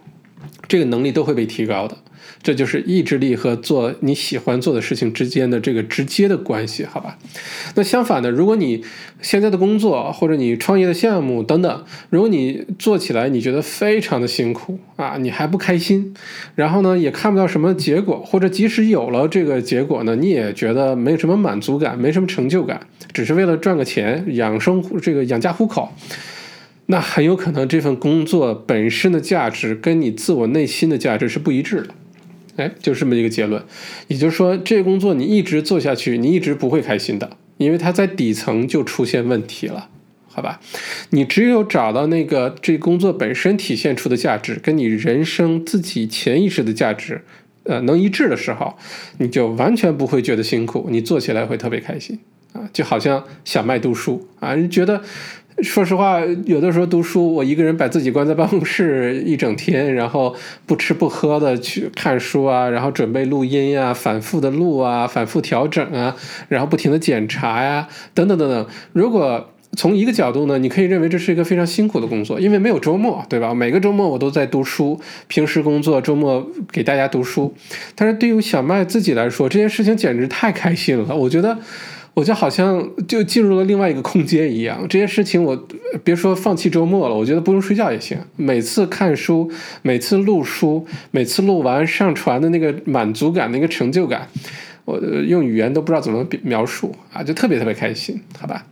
[0.69, 1.97] 这个能力都会被提高的。
[2.47, 7.19] 这就是意志力和做你喜欢做的事情之间的这个直接的关系，好吧？
[7.75, 8.85] 那相反的，如果你
[9.21, 16.15] 现在的工作或者你创业的项目等等，如果你做起来你觉得非常的辛苦啊，你还不开心，
[16.55, 25.93] 然后呢也看不到什么结果，或者即使有了这个结果呢，你也觉得没有什么满足感，没什么成就感，只是为了赚个钱养生这个养家糊口，
[26.87, 31.89] 那很有可能这份工作本身的价值跟你自我内心的价值是不一致的。
[32.57, 33.62] 哎，就这么一个结论，
[34.09, 39.90] 也就是说，这工作你一直做下去，你一直不会开心的，因为它在底层就出现问题了，
[40.27, 40.61] 好吧？
[41.11, 47.23] 你只有找到那个这工作本身体现出的价值，跟你人生自己潜意识的价值，
[47.64, 48.77] 呃，能一致的时候，
[49.19, 52.19] 你就完全不会觉得辛苦，你做起来会特别开心
[52.53, 55.03] 啊，就好像小麦读书啊，你觉得。
[55.62, 60.35] 说实话，有的时候读书，我一个人把自己关在办公室一整天，然后
[60.66, 66.14] 不吃不喝的去看书啊，然后准备录音呀，反复的录啊，反复调整啊，
[66.49, 68.66] 然后不停的检查呀，等等等等。
[68.92, 73.55] 如果从一个角度呢，你可以认为这是一个非常辛苦的工作，因为没有周末，对吧？
[73.55, 77.55] 每个周末我都在读书，平时工作，周末给大家读书。
[77.95, 81.57] 但是对于小麦自己来说，这件事情简直太开心了，我觉得。
[82.17, 85.69] 我就好像就进入了另外一个空间一样，这件事情我
[86.03, 88.17] 别说放弃周末了，我觉得不用睡觉也行。
[88.37, 89.53] 每次看书，
[89.83, 94.27] 每次录书，每次录完上传的那个满足感、那个成就感，
[94.87, 98.65] 我用语言都不知道怎么描述啊，就特别特别开心，好吧？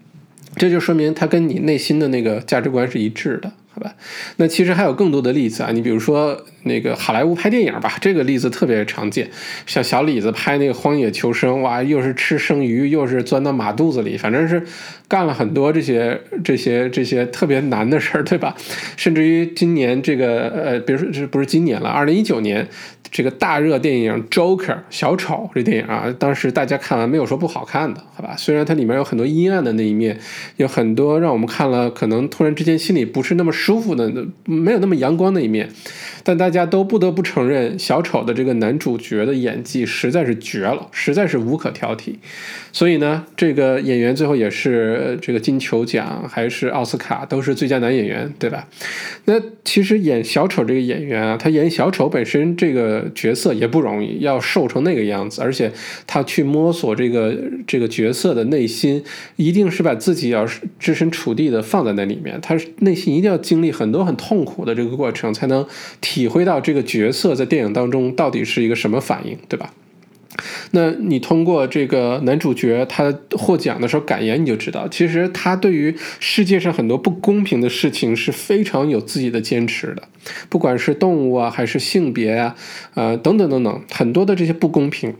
[0.56, 3.94] 这就说明它跟你内心的那个价值观是一致的，好吧？
[4.36, 9.30] 那其实还有更多的例子啊，你比如说那个好莱坞拍电影吧，这个例子特别常见。
[9.66, 14.62] 像小李子拍那个《荒野求生》，哇，又是吃生鱼，又是钻到马肚子里，反正是
[15.06, 18.54] 干了很多这些这些这些特别难的事儿，对吧？
[18.96, 22.66] 甚至于今年这个呃，比如说这不是今年了，二零一九年。
[23.10, 28.34] 这个大热电影《Joker》小丑这电影啊，当时大家看完没有说不好看的，好吧？
[28.36, 30.18] 虽然它里面有很多阴暗的那一面，
[30.56, 34.12] 有很多让我们看了可能突然之间心里不是那么舒服的，
[34.46, 35.68] 没有那么阳光的一面。
[36.26, 42.14] 但大家都不得不承认，小丑的这个男主角的演技实在是绝了，实在是无可挑剔。
[42.72, 48.66] 所以呢，这个演员最后也是这个金球奖还是奥斯卡都是最佳男演员，对吧？
[49.26, 49.34] 那
[49.64, 55.70] 其实演小丑这个演员啊，他演小丑本身这个角色也不容易，要瘦成那个样子，而且
[56.06, 59.04] 他去摸索这个这个角色的内心，
[59.36, 65.66] 一定是把自己要是置身处地的放在那里面，他内心一定要经历很多很痛苦的这个过程，才能。
[66.00, 69.72] 体体会到这个角色在电影当中到底是一个什么反应，对吧？
[70.70, 80.04] 那你通过这个男主角他获奖的时候感言，你就知道，其实他对于世界上很多不公平的事情是非常有自己的坚持的，
[80.48, 82.54] 不管是动物啊，还是性别啊，
[82.94, 85.12] 呃，等等等等，很多的这些不公平。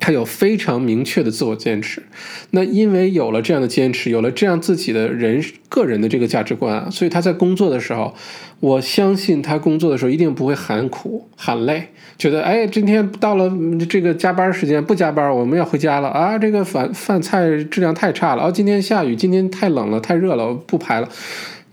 [0.00, 2.02] 他有非常明确的自我坚持，
[2.50, 8.14] 那因为有了这样的坚持，有了这样自己的人个人的这个价值观啊，所以他在工作的时候，
[8.60, 13.52] 我相信他工作的时候一定不会喊苦喊累，觉得哎，今天到了
[13.88, 21.08] 这个加班时间不加班，我们要回家了啊，这个饭饭菜质量太差了，哦，今天下雨，今天太冷了，太热了，不拍了，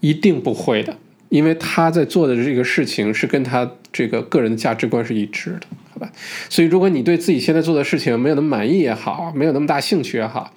[0.02, 0.96] 一定不会的。
[1.30, 6.12] 因为他在做的这个事情是跟他这个个人的价值观是一致的，吧？
[6.50, 10.54] 所以如果你对自己现在做的事情没有那么满意也好，没有那么大兴趣也好，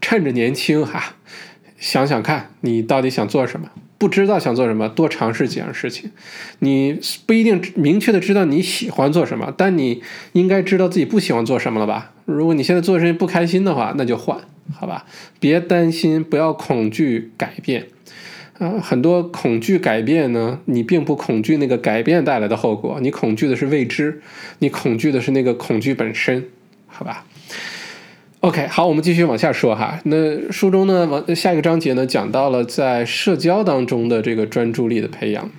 [0.00, 1.16] 趁着年轻哈，
[1.78, 3.70] 想想看你到底想做什么。
[3.96, 6.10] 不知道想做什么，多尝试几样事情。
[6.58, 10.02] 你不一定明确的知道你喜欢做什么，但你
[10.32, 12.12] 应该知道自己不喜欢做什么了吧？
[12.26, 14.38] 如果你现在做的事情不开心的话，那就换，
[14.74, 15.06] 好吧？
[15.40, 17.86] 别担心，不要恐惧改变。
[18.58, 24.22] 啊，很多恐惧改变呢，你并不恐惧那个改变带来的后果，你恐惧的是未知，
[24.60, 26.44] 你恐惧的是那个恐惧本身，
[26.86, 27.24] 好吧
[28.40, 29.98] ？OK，好，我们继续往下说哈。
[30.04, 35.50] 那书中呢，往下一个章节呢，讲到了在社交当中的这个专注力的培养。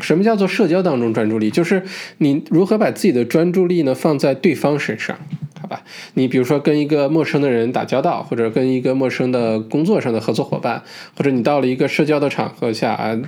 [0.00, 1.50] 什么叫做社交当中专注力？
[1.50, 1.82] 就是
[2.16, 5.18] 你如何把自己的专注力呢放在对方身上。
[6.14, 10.82] 你比如说跟一个陌生的人打交道，或者跟一个陌生的工作上的合作伙伴，
[11.16, 13.18] 或者你到了一个社交的场合下啊，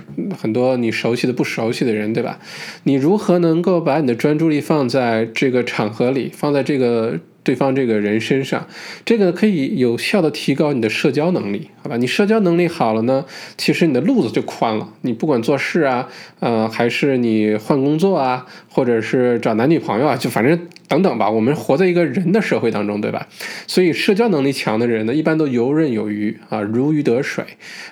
[0.41, 2.39] 很多你熟悉的、不熟悉的人，对吧？
[2.83, 7.19] 你如何能够把你的专注力放在这个场合里，放在这个？
[7.45, 8.67] 对方这个人身上，
[9.05, 11.95] 这个可以有效的提高你的社交能力，好吧？
[11.95, 13.23] 你社交能力好了呢，
[13.55, 14.89] 其实你的路子就宽了。
[15.01, 21.29] 你不管做事啊，呃，还是你换工作啊，或者是找男女朋友啊，就反正等等吧。
[21.29, 23.27] 我们活在一个人的社会当中，对吧？
[23.67, 27.45] 所以社交能力强的人呢，一般都游刃有余啊，如鱼得水。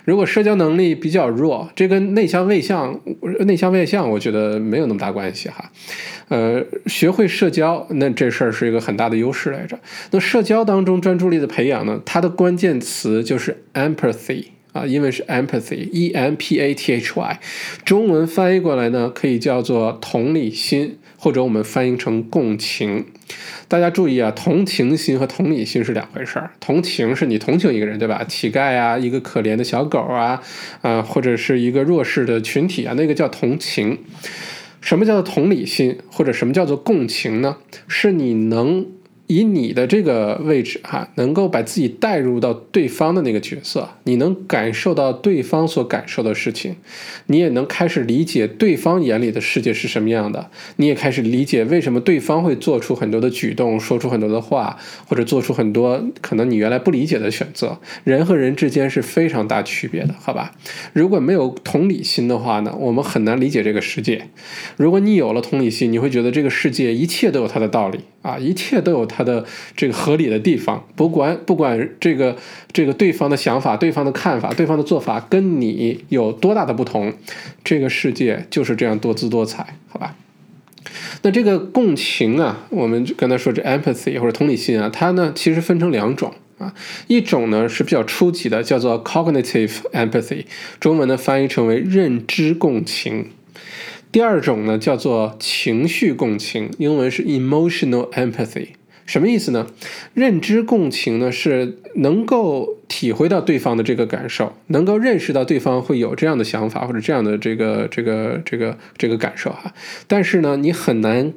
[0.03, 2.99] 如果社交能力比较弱，这跟内向外向、
[3.41, 5.71] 内向外向，我觉得没有那么大关系哈。
[6.29, 9.79] 呃，学会社交，那这事儿是一个很大的优势来着。
[10.11, 17.39] 那社交当中专注力的培养呢，它的关键词就是 empathy 啊，因为是 empathy，e m p a t h y，
[17.85, 23.05] 中文翻译过来呢，可以叫做同理心，或者我们翻译成共情。
[23.67, 26.51] 大家注意啊，同情心和同理心是两回事儿。
[26.59, 28.23] 同情是你同情一个人，对吧？
[28.27, 30.41] 乞丐啊，一个可怜的小狗啊，
[30.81, 33.99] 啊，或者是一个弱势的群体啊，那个叫同情。
[34.81, 37.57] 什么叫做同理心，或者什么叫做共情呢？
[37.87, 38.87] 是你能。
[39.27, 46.75] 以你的这个位置哈，能够把自己带入到对方的那个角色，你能感受到对方所感受的事情，
[47.27, 57.79] 你也能开始理解对方眼里的世界是什么样的，你也开始理解为什么对方会做出很多的举动，说出很多的话，或者做出很多可能你原来不理解的选择。
[58.03, 60.53] 人和人之间是非常大区别的，好吧？
[60.91, 64.27] 如果没有同理心的话呢，我们很难理解这个世界。
[64.75, 69.07] 如果你有了同理心，你会觉得这个世界一切都有它的道理啊，一切都有。
[69.15, 69.45] 它的
[69.75, 72.35] 这个合理的地方，不管不管这个
[72.71, 77.13] 这个对方的想法、对方的看法、对方的做法跟你有多大的不同，
[77.63, 80.15] 这个世界就是这样多姿多彩，好吧？
[81.21, 86.73] 那这个共情啊，我们刚才说这 empathy 或者同理心啊，它呢其实分成两种啊，
[87.07, 90.45] 一种呢是比较初级的，叫做 cognitive empathy，
[90.81, 93.29] 中文呢翻译成为认知共情。
[94.11, 98.67] 第二种呢叫做情绪共情，英文是 emotional empathy。
[99.05, 99.67] 什么意思呢？
[100.13, 109.73] 认知共情呢是能够体会到对方的这个感受，能够认识到对方会有这样的想法或者这样的这个这个这个这个感受哈。
[110.07, 111.33] 但是呢，你很难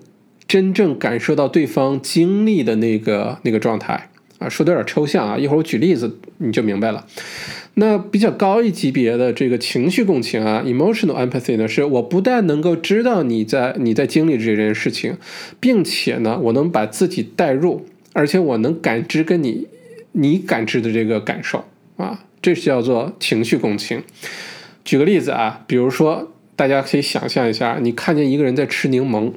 [0.47, 4.49] 真正感受到对方经历的那个那个状态啊。
[4.49, 7.05] 说的有点抽象啊，一会儿我举例子你就明白了。
[7.79, 15.19] 那比较高一级别的这个情绪共情啊，emotional empathy 呢，是我不但能够知道你在你在经历这件事情，
[15.61, 17.85] 并且呢，我能把自己带入，
[18.15, 19.67] 而且我能感知跟你
[20.13, 21.67] 你感知的这个感受
[21.99, 24.03] 啊，这是叫做情绪共情。
[24.83, 29.35] 举个例子啊，比如说大家可以想象一下，你看见一个人在吃柠檬，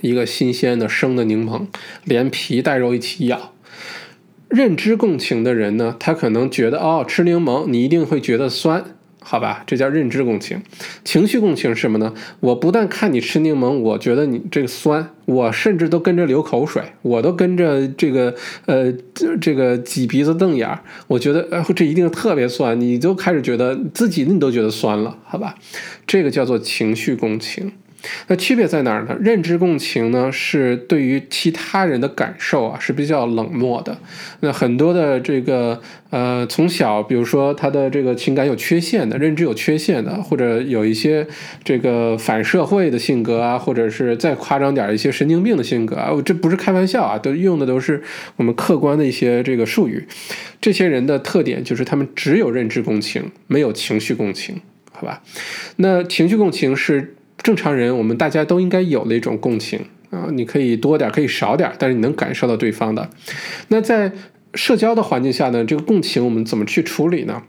[0.00, 1.66] 一个新鲜的生的柠檬，
[2.02, 3.52] 连皮带肉一起咬。
[4.48, 8.84] 认知共情的人呢，他可能觉得哦，吃柠檬你一定会觉得酸，
[9.20, 9.64] 好吧？
[9.66, 10.62] 这叫认知共情。
[11.04, 12.14] 情绪共情是什么呢？
[12.38, 18.34] 我不但看你吃柠檬，我觉得你这个酸，我甚至都跟着流口水，我都跟着这个
[18.66, 18.92] 呃
[19.40, 25.56] 这个挤鼻子瞪眼儿，我觉得呃这一定特别酸，你就开始觉得自己你都觉得酸了，好吧？
[26.06, 27.72] 这个叫做情绪共情。
[28.28, 29.16] 那区别在哪儿呢？
[29.20, 33.96] 认知共情呢，是对于其他人的感受啊是比较冷漠的。
[34.40, 35.80] 那很多的这个
[36.10, 41.26] 呃，从小比如说他的这个情感有缺陷的，认知有缺陷的，或者有一些
[41.64, 48.02] 这个反社会的性格啊，或者是再夸张点一些神经病的性格啊，这不是开玩笑啊，都用的都是
[48.36, 50.06] 我们客观的一些这个术语。
[50.60, 54.60] 这些人的特点就是他们只有认知共情，没有情绪共情，
[54.92, 55.22] 好吧？
[55.76, 57.14] 那情绪共情是。
[57.46, 59.78] 正常人，我们大家都应该有的一种共情
[60.10, 63.08] 啊，你可以多点，可以少点，但是你能感受到对方的。
[63.68, 64.10] 那在
[64.54, 67.44] 社交的环境下呢，这个共情我们怎么去处理呢？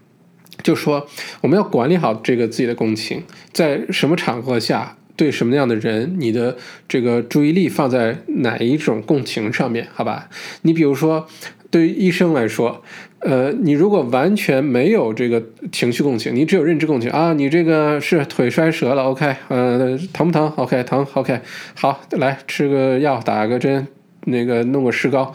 [0.62, 1.08] 就说
[1.42, 6.56] 我们要管理好这个自己的共情，在什么场合下，对什么样的人，你的
[6.88, 10.30] 这个注意力放在哪一种共情上面，好吧？
[10.62, 11.28] 你比如说。
[11.70, 12.82] 对于医生来说，
[13.20, 21.40] 呃，你如果完全没有这个情绪共情，你只有认知共情啊，你这个是腿摔折了，OK，呃，疼不疼？OK，疼，OK，
[21.76, 23.88] 好，来吃个药，打个针，
[24.26, 25.34] 那个弄个石膏。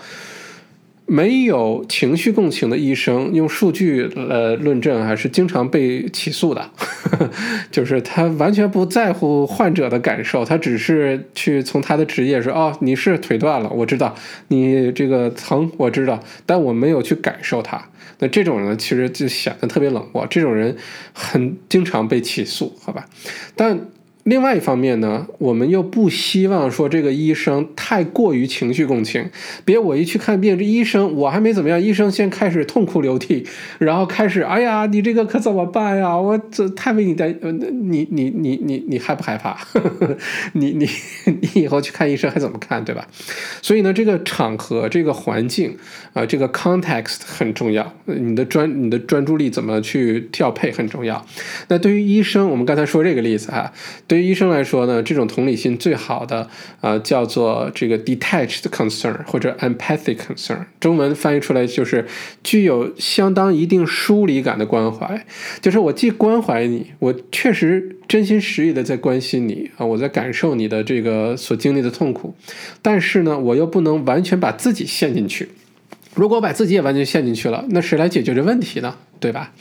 [1.13, 6.71] 没有情绪共情的医生，用数据呃论证，还是经常被起诉的。
[7.71, 14.15] 就是他完全不在乎患者的感受，他只是去从他的职业说：“哦，你是腿断了，我知道
[14.49, 17.91] 你这个疼，我知道，但我没有去感受他。”
[18.21, 20.75] 那这种人其实就显得特别冷漠，这种人
[21.13, 23.05] 很经常被起诉，好吧？
[23.55, 23.79] 但。
[24.25, 29.29] 另外一方面呢，我们又不希望说这个医生太过于情绪共情，
[29.65, 33.45] 别我一去看病，这医生我还没怎么样，医生先开始痛哭流涕，
[33.79, 36.17] 然后开始，哎呀，你这个可怎么办呀？
[36.17, 39.59] 我这太为你担，呃，你你你你你害不害怕？
[40.55, 40.89] 你你
[41.25, 43.05] 你以后去看医生还怎么看，对吧？
[43.61, 45.77] 所以呢，这个场合、这个环境
[46.13, 51.27] 啊，这个 context 很重要，你的专你的专注力怎么去调配很重要。
[51.67, 53.73] 那对于医生，我们刚才说这个例子哈。
[54.13, 56.47] 对于医生来说呢，这种同理心最好的
[56.83, 62.05] 啊叫做这个 detached concern 或者 empathic concern，中文翻译出来就是
[62.45, 65.25] 具有相当一定疏离感的关怀。
[65.63, 72.35] 就是我既关怀你，我确实真心实意的在关心你啊，我在感受你的这个所经历的痛苦，
[72.83, 75.49] 但是呢，我又不能完全把自己陷进去。
[76.15, 78.95] 如果把自己也完全陷进去了，那谁来解决这问题呢？
[79.23, 79.53] 对吧？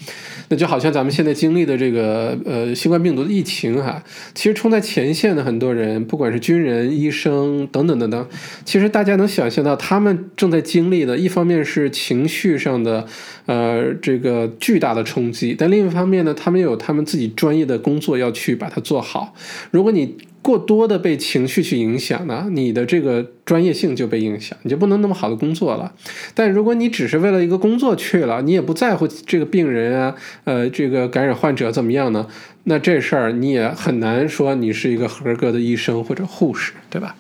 [0.50, 4.04] 那就好像咱们现在经历的这个呃新冠病毒的疫情哈，
[4.34, 8.28] 其实冲在前线的很多人，不管是军人、医生等等等等，
[8.66, 13.06] 其实大家能想象到他们正在经历的，一方面是情绪上的
[13.46, 19.36] 呃这个巨大的冲击，但另一方面呢，他们又有他们自己专业的工作要去把它做好。
[19.70, 25.94] 如果你过多的被情绪去影响呢，你的这个专业性就被影响，你就不能那么好的工作了。
[26.34, 30.16] 但如果你只是为了一个工作去了，你也不在乎这个病人啊，
[30.46, 32.26] 呃，这个感染患者怎么样呢？
[32.64, 37.16] 那这事儿你也很难说你是一个合格的医生或者护士，对吧？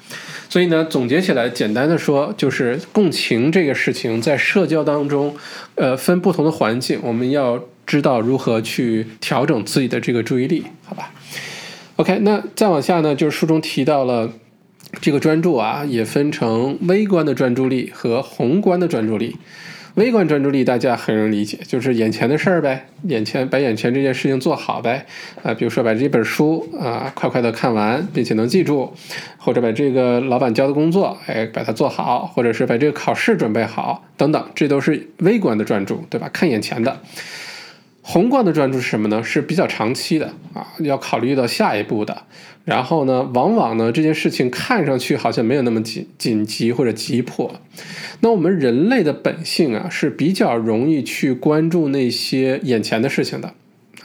[0.49, 5.35] 所以呢，总结起来，简单的说，就是共情这个事情在社交当中，
[5.75, 11.11] 呃，分不同的环境，我们要知道如何去调整自己的这个注意力，好吧
[11.97, 14.31] ？OK，那再往下呢，就是书中提到了
[14.99, 19.37] 这个专注啊，也分成微观的专注力和宏观的专注力。
[19.95, 25.05] 微观专注力大家很容易理解，就是眼前的事儿呗，眼前把眼前这件事情做好呗。
[25.43, 28.93] 啊，比如说把这本书啊快快的看完，并且能记住，
[29.37, 36.29] 或者把这个老板交的工作，哎，把它做好，或者是把这个考试准备好，等等，这都是微观的专注，对吧？
[36.31, 37.01] 看眼前的。
[38.03, 39.23] 宏观的专注是什么呢？
[39.23, 42.23] 是比较长期的啊，要考虑到下一步的。
[42.65, 47.59] 然后呢，往往呢这件事情看上去好像没有那么紧紧急或者急迫。
[48.21, 53.49] 那我们人类的本性啊是比较容易去关注那些眼前的事情的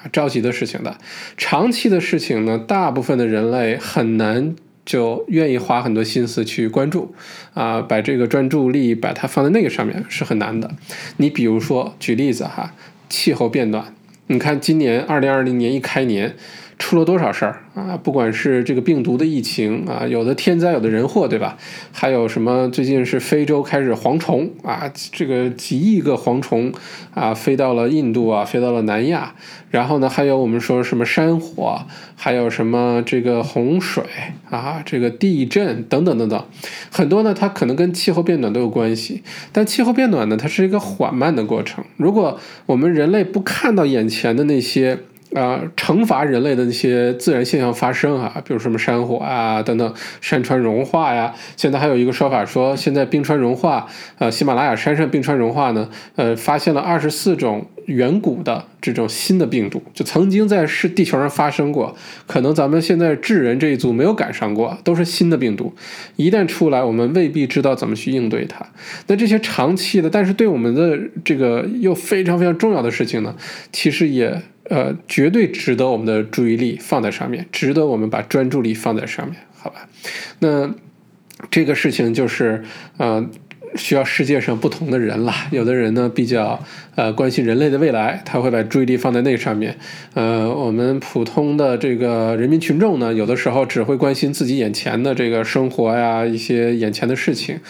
[0.02, 0.98] 啊，着急的事情的。
[1.36, 7.14] 长期的事情呢，大部分的人类很难就愿意花很多心思去关注
[7.54, 10.70] 啊，把这个专注力把它放在那个上面是很难的。
[11.16, 12.74] 你比如说举例子哈。
[13.08, 13.94] 气候变暖，
[14.26, 16.34] 你看今年二零二零年一开年。
[16.78, 17.96] 出了多少事儿啊？
[17.96, 21.56] 不管是这个病毒的疫情啊，有的天灾，有的人祸，对吧？
[21.90, 22.70] 还有什么？
[22.70, 26.72] 最近是非洲开始蝗虫啊，这个几亿个蝗虫
[27.14, 29.34] 啊，飞到了印度啊，飞到了南亚。
[29.70, 31.80] 然后呢，还有我们说什么山火，
[32.14, 34.04] 还有什么这个洪水
[34.48, 36.44] 啊，这个地震等等等等，
[36.90, 39.22] 很多呢，它可能跟气候变暖都有关系。
[39.50, 41.84] 但气候变暖呢，它是一个缓慢的过程。
[41.96, 45.00] 如果我们人类不看到眼前的那些，
[45.34, 51.34] 啊，惩罚人类的那些自然现象发生啊，比如什么山火啊等等，山川融化呀。
[51.56, 53.86] 现在还有一个说法说，现在冰川融化，
[54.18, 65.74] 呃，喜马拉雅山上冰川融化呢，呃，发现了二十四种远古的这种新的病毒，就曾经在是地球上发生过，可能咱们现在智人这一组没有赶上过，都是新的病毒。
[66.16, 68.64] 一旦出来，我们未必知道怎么去应对它。
[69.06, 73.34] 那这些长期的，但是对我们的这个又非常非常重要的事情呢，
[73.72, 74.42] 其实也。
[74.68, 79.88] 呃，绝对值得我们的注意力放在上面，值得我们把专注力放在上面，好吧？
[80.40, 80.68] 那
[81.48, 82.64] 这个事情就是，
[82.96, 83.24] 呃，
[83.76, 85.32] 需要世界上不同的人了。
[85.50, 86.58] 有的人呢比较
[86.94, 89.76] 呃关心人类的未来，他会把注意力放在那上面。
[90.14, 97.60] 呃，我们普通的这个人民群众呢，有的时候只会关心自己眼前的这个生活呀，一些眼前的事情。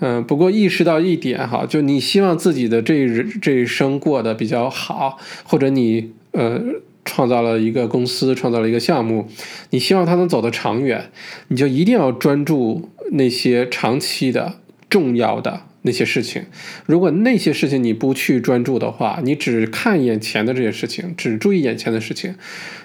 [0.00, 6.12] 嗯，不过意识到一点哈，就你希望自己的这一这一生过得比较好，或者你。
[6.32, 6.60] 呃，
[7.04, 9.26] 创造了一个公司，创造了一个项目，
[9.70, 11.10] 你希望它能走得长远，
[11.48, 14.52] 你就一定要专注那些长期的
[14.90, 16.44] 重要的那些事情。
[16.84, 22.34] 如果那些事情你不去专注的话，你只看眼前的这些事情，只注意眼前的事情，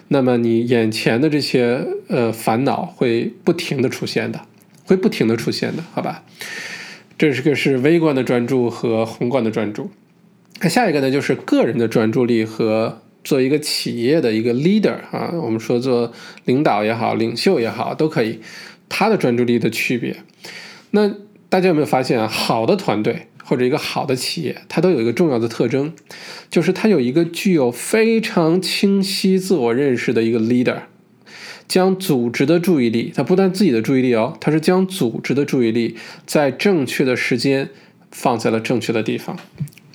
[0.08, 4.40] 那么你眼前的这些呃烦恼会不停的出现的，
[4.86, 6.24] 会不停的出现的，好吧？
[7.18, 9.90] 这是个是微观的专注和宏观的专注。
[10.62, 13.02] 那下一个呢，就是个人的专注力和。
[13.26, 18.40] 做一个企业的一个 leader 啊，我们说做领导也好，领袖也好，都可以。
[18.88, 20.16] 他的专注力的区别，
[20.92, 21.12] 那
[21.56, 22.28] 大家有没有发现啊？
[22.28, 25.94] 好的团队或者一个好的企业，它都有一个重要的特征，
[26.50, 30.80] 就是它有一个具有非常清晰自我认识的一个 leader，
[31.66, 35.96] 将组织的注意力，它不但自己的注意力哦，它是将组织的注意力
[36.26, 37.70] 在正确的时间
[38.12, 39.38] 放在了正确的地方。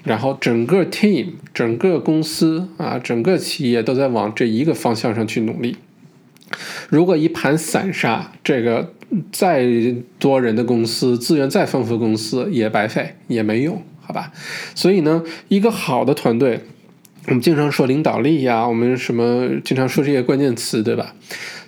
[0.03, 5.77] 然后整个 team、整个公司啊、整个企业都在往这一个方向上去努力。
[6.89, 8.93] 如果一盘散沙，这个
[9.33, 9.67] 再
[10.19, 14.33] 多人的公司、资源再丰富的公司也白费，也没用，好吧？
[14.75, 16.61] 所以呢，一个好的团队，
[17.27, 21.15] 我们经常说领导力呀，我们什么经常说这些关键词，对吧？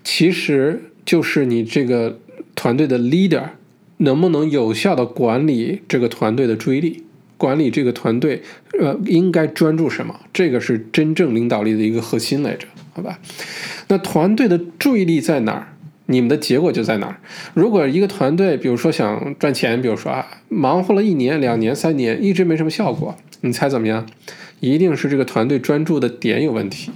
[0.05, 2.19] 其实就是你这个
[2.55, 3.51] 团队的 leader
[3.99, 7.05] 能不能有效的管理这个团队的注意力。
[7.39, 8.41] 管理这个团队，
[8.79, 10.21] 呃，应该专注什么？
[10.33, 13.19] 这个是真正领导力的一个核心来着，好吧？
[13.89, 15.69] 那团队的注意力在哪儿，
[16.07, 17.17] 你们的结果就在哪儿。
[17.55, 24.07] 如果一个团队，比如说想赚钱，比如说啊，忙活了一年、两年、三年，一直没什么效果，你猜怎么样？
[24.61, 26.93] 一定是这个团队专注的点有问题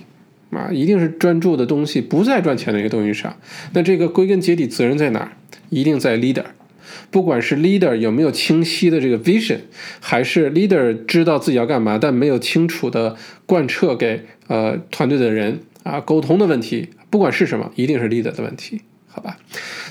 [0.51, 3.37] 啊，一定是专注的东西不在赚钱的一个东西上。
[3.73, 5.33] 那这个归根结底责任在哪儿？
[5.71, 6.45] 一定在 leader。
[7.11, 9.59] 不管是 leader 有没有清晰的这个 vision，
[10.01, 13.17] 还是 leader 知道自己要干嘛，但没有清楚的
[13.47, 19.39] 贯彻给呃团队的人啊，沟通的问题，不管是什么，一定是 leader 的问题，好吧？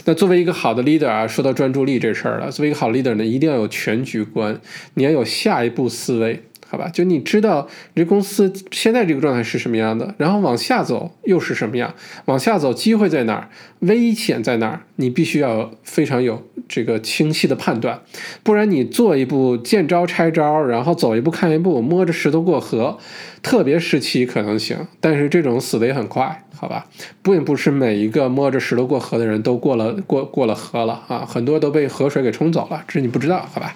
[0.04, 4.60] 那作为一个好的 leader 啊，说到专注力这事儿了，作为一个好 leader 呢，一定要有全局观，
[4.96, 6.44] 你要有下一步思维。
[6.76, 7.66] 好吧，就你知道
[7.96, 11.96] 这公司现在这个状态是什么样的，然后往下走又是什么样？
[12.26, 13.48] 往下走机会在哪儿？
[13.80, 14.82] 危险在哪儿？
[14.98, 18.02] 你必须要非常有这个清晰的判断，
[18.44, 22.98] 不然你做一步见招拆招，然后走一步看一步，摸着石头过河，
[23.42, 26.88] 特别时期可能行，但是这种死的也很快，好吧？
[27.24, 33.74] 并不是每一个摸着石头过河的人都过了过过了河了啊，很多都被河水给冲走了，这你不知道，好吧？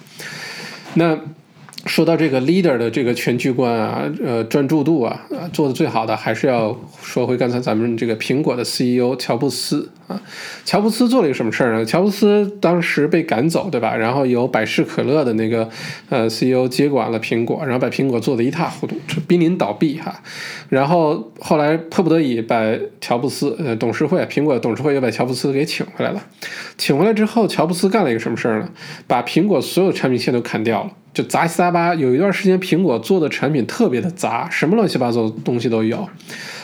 [0.95, 1.17] 那。
[1.85, 10.21] 说到这个 leader 的这个全局观啊，呃，专注度啊，啊，做的最好的还是要说回刚才咱们这个苹果的 CEO 乔布斯啊。
[10.65, 11.85] 乔布斯做了一个什么事儿呢？
[11.85, 13.95] 乔布斯当时被赶走，对吧？
[13.95, 15.69] 然后由百事可乐的那个
[16.09, 20.21] 呃 CEO 接管了苹果，然后把苹果做得一塌糊涂，濒临倒闭哈。
[20.67, 22.61] 然后后来迫不得已把
[22.99, 26.21] 乔布斯呃董事会苹果董事会又把乔布斯给请回来了。
[26.77, 28.69] 请回来之后，乔布斯干了一个什么事儿呢？
[29.07, 30.91] 把苹果所有产品线都砍掉了。
[31.19, 36.07] 就杂七杂八，有一段时间苹果做的产品特别的杂，什么乱七八糟的东西都有。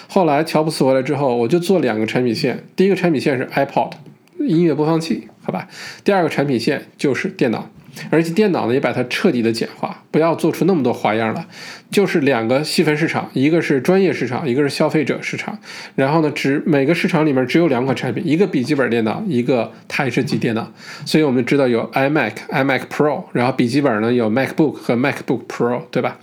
[0.08, 3.92] 后来乔布斯回来之后，我就做两个产品线，第一个产品线是 iPod
[4.40, 5.68] 音乐播放器，好吧，
[6.06, 7.70] 第二个产品线就是电脑。
[8.10, 11.48] 而且电脑呢也把它彻底的简化，不要做出那么多花样了，
[11.90, 15.58] 就是两个细分市场，一个是专业市场，一个是消费者市场。
[15.96, 20.72] 然后呢，只每个市场里面只有两款产品，一个笔记本电脑，一个台式机电脑。
[21.06, 26.20] 所以我们知道有 iMac、iMac Pro，然后笔记本呢有 MacBook 和 MacBook Pro，对吧？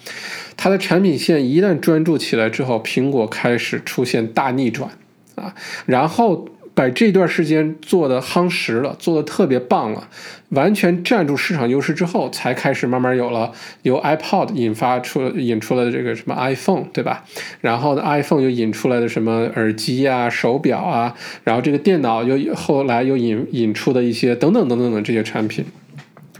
[0.56, 4.90] 它的产品线一旦专注起来之后，苹果开始出现大逆转
[5.36, 5.54] 啊，
[5.86, 6.48] 然后。
[6.74, 10.08] 把这段时间做的夯实了，做的特别棒了，
[10.48, 13.52] 完全占住市场优势之后，才开始慢慢有了
[13.82, 17.24] 由 iPod 引发出引出来的这个什么 iPhone，对吧？
[17.60, 21.14] 然后呢，iPhone 又引出来的什么耳机啊、手表啊，
[21.44, 25.66] 然后这个电脑又后来又引引出的一些等等等等的这些产品，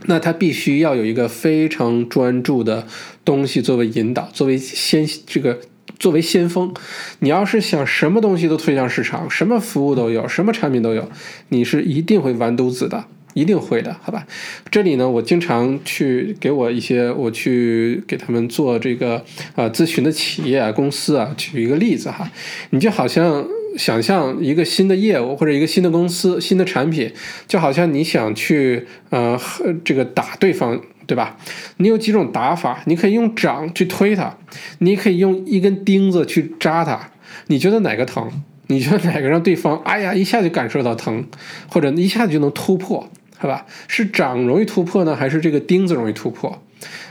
[0.07, 2.87] 那它必须要有一个非常专注的
[3.25, 5.61] 东西作为引导，作为先这个。
[6.03, 6.75] 作为先锋，
[7.21, 11.09] 你要是想什么东西都推向市场，什么服务都有，什么产品都有，
[11.51, 14.27] 你是一定会完犊子的，一定会的，好吧？
[14.69, 19.25] 这里呢，我经常去给我一些我去给他们做这个
[19.55, 22.29] 呃咨询的企业啊、公司啊，举一个例子哈，
[22.71, 23.47] 你就好像
[23.79, 27.13] 想象一个新的业务或者一个新的公司、新的产品，
[27.47, 29.41] 就好像你想去呃
[29.85, 30.83] 这个打对方。
[31.07, 31.37] 对吧？
[31.79, 32.83] 你有几种打法？
[32.87, 34.37] 你可以用掌去推它，
[34.79, 37.11] 你可以用一根钉子去扎它。
[37.47, 38.31] 你觉得哪个疼？
[38.69, 41.27] 你觉得哪个让对方 哎呀一下就感受到疼，
[41.69, 43.67] 或者一下子就能突破，是吧？
[43.89, 46.63] 是掌容易突破呢，还是这个钉子容易突破？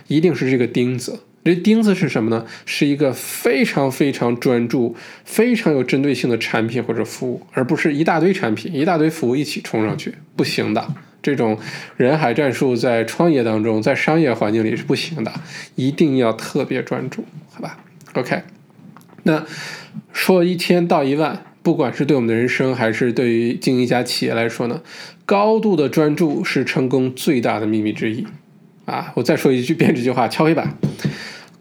[0.08, 1.20] 一定是这个钉子。
[1.44, 2.46] 这钉子是什么呢？
[2.66, 10.88] 是一个非常非常专注、非常有针对性的产品或者服务，而不是一大堆产品、一大堆服务一起冲上去，不行的。
[11.22, 11.58] 这种
[11.98, 15.32] 人海战术在创业当中，在商业环境里是不行的，
[15.76, 17.78] 一定要特别专注，好吧
[18.14, 18.42] ？OK，
[19.24, 19.46] 那
[20.12, 24.82] 说一千到一万，不管是对我们的人生，还是对于经营一家企业来说呢，
[25.26, 28.26] 高度的专注是成功最大的秘密之一
[28.86, 29.14] 啊！
[29.16, 30.78] 我再说一句，变这句话，敲黑板：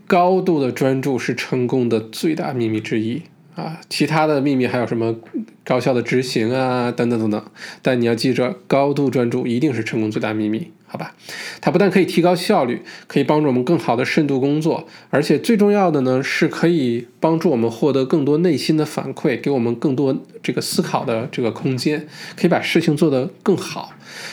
[0.07, 3.23] 高度的专注是成功的最大秘密之一。
[3.57, 5.17] 啊，其他的秘密还有什么
[5.65, 7.45] 高效的执行啊，等等等等。
[7.83, 11.15] 但你要记着，高度专注一定是成功最大秘密，好吧？
[11.61, 23.93] 它不但可以提高效率，可以帮助我们更好的深度工作，而且最重要的呢，是可以帮助我们获得更多内心的反馈，给我们更多这个思考的这个空间，可以把事情做得更好。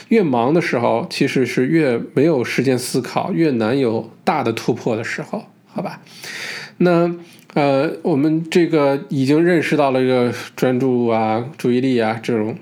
[0.10, 6.02] 越忙的时候，其实是越没有时间思考，越难有大的突破的时候，好吧？
[6.78, 7.16] 那。
[7.58, 12.56] 呃，我们这个已经认识到了一个专注啊、注意力啊这种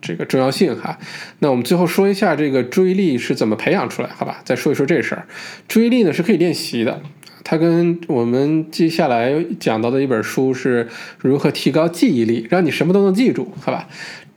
[0.00, 0.98] 这个重要性哈。
[1.38, 4.40] 那我们最后说一下这个注意力是怎么培养出来，好吧？
[4.44, 5.24] 再说一说这事儿。
[5.68, 7.00] 注意力呢是可以练习的，
[7.44, 10.88] 它跟我们接下来讲到的一本书是
[11.20, 13.86] 如何提高记忆力，让你什么都能记住，好吧？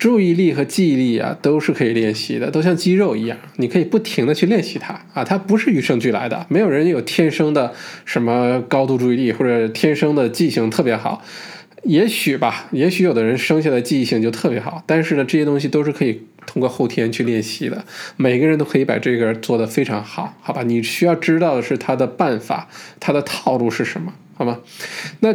[0.03, 7.73] 注意力和记忆力啊，都是可以练习的，都像肌肉一样，你可以不停的去练习它啊，它不是与生俱来的，没有人有天生的
[8.03, 11.23] 什么高度注意力或者天生的记性特别好，
[11.83, 17.85] 也许吧， 也许有的人生下来记忆性就特别好，但是呢，这些东西都是可以通过后天去练习的，
[18.17, 20.63] 每个人都可以把这个做得非常好，好吧？
[20.63, 22.67] 你需要知道的是它的办法，
[22.99, 24.59] 它的套路是什么，好吗？
[25.21, 25.33] 那。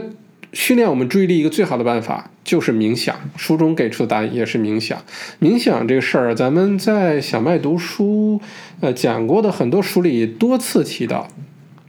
[0.58, 3.16] 训练我们注意力一个最好的办法就是冥想。
[3.36, 5.00] 书中给出的答案也是冥想。
[5.40, 8.40] 冥想这个事儿，咱们在小麦读书
[8.80, 11.28] 呃讲过的很多书里多次提到。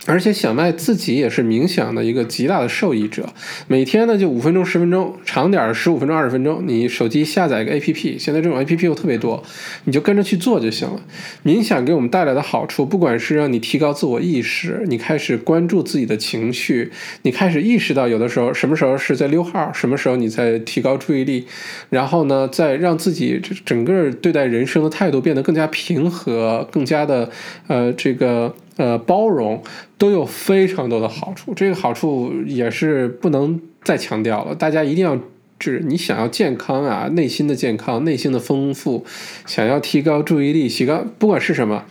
[0.05, 3.27] 而且小麦自己也是冥想的一个极大的受益者，
[3.67, 6.63] 每天呢就五分钟、十分钟，长点十五分钟、二十分钟。
[6.65, 9.43] 你手机下载一个 APP，现在这种 APP 又特别多，
[9.83, 11.01] 你就跟着去做就行了。
[11.43, 16.91] 冥想给我们带来的好处，不管是让你提高自我意识，你开始关注自己的情绪，
[17.23, 21.45] 你开始意识到有的时候什么时候是在溜号，什么时候你在提高注意力，
[21.89, 27.29] 然后呢，再让自己整个对待人生的态度变得更加平和，更加的
[27.67, 28.55] 呃这个。
[28.79, 29.61] 呃，包容
[29.97, 34.55] 都有非常多的好处，这个好处也是不能再强调了。
[34.55, 35.17] 大家一定要，
[35.59, 39.05] 就是你想要健康啊，内心的健康，内心的丰富，
[39.45, 41.83] 想要提高注意力，提高不管是什么，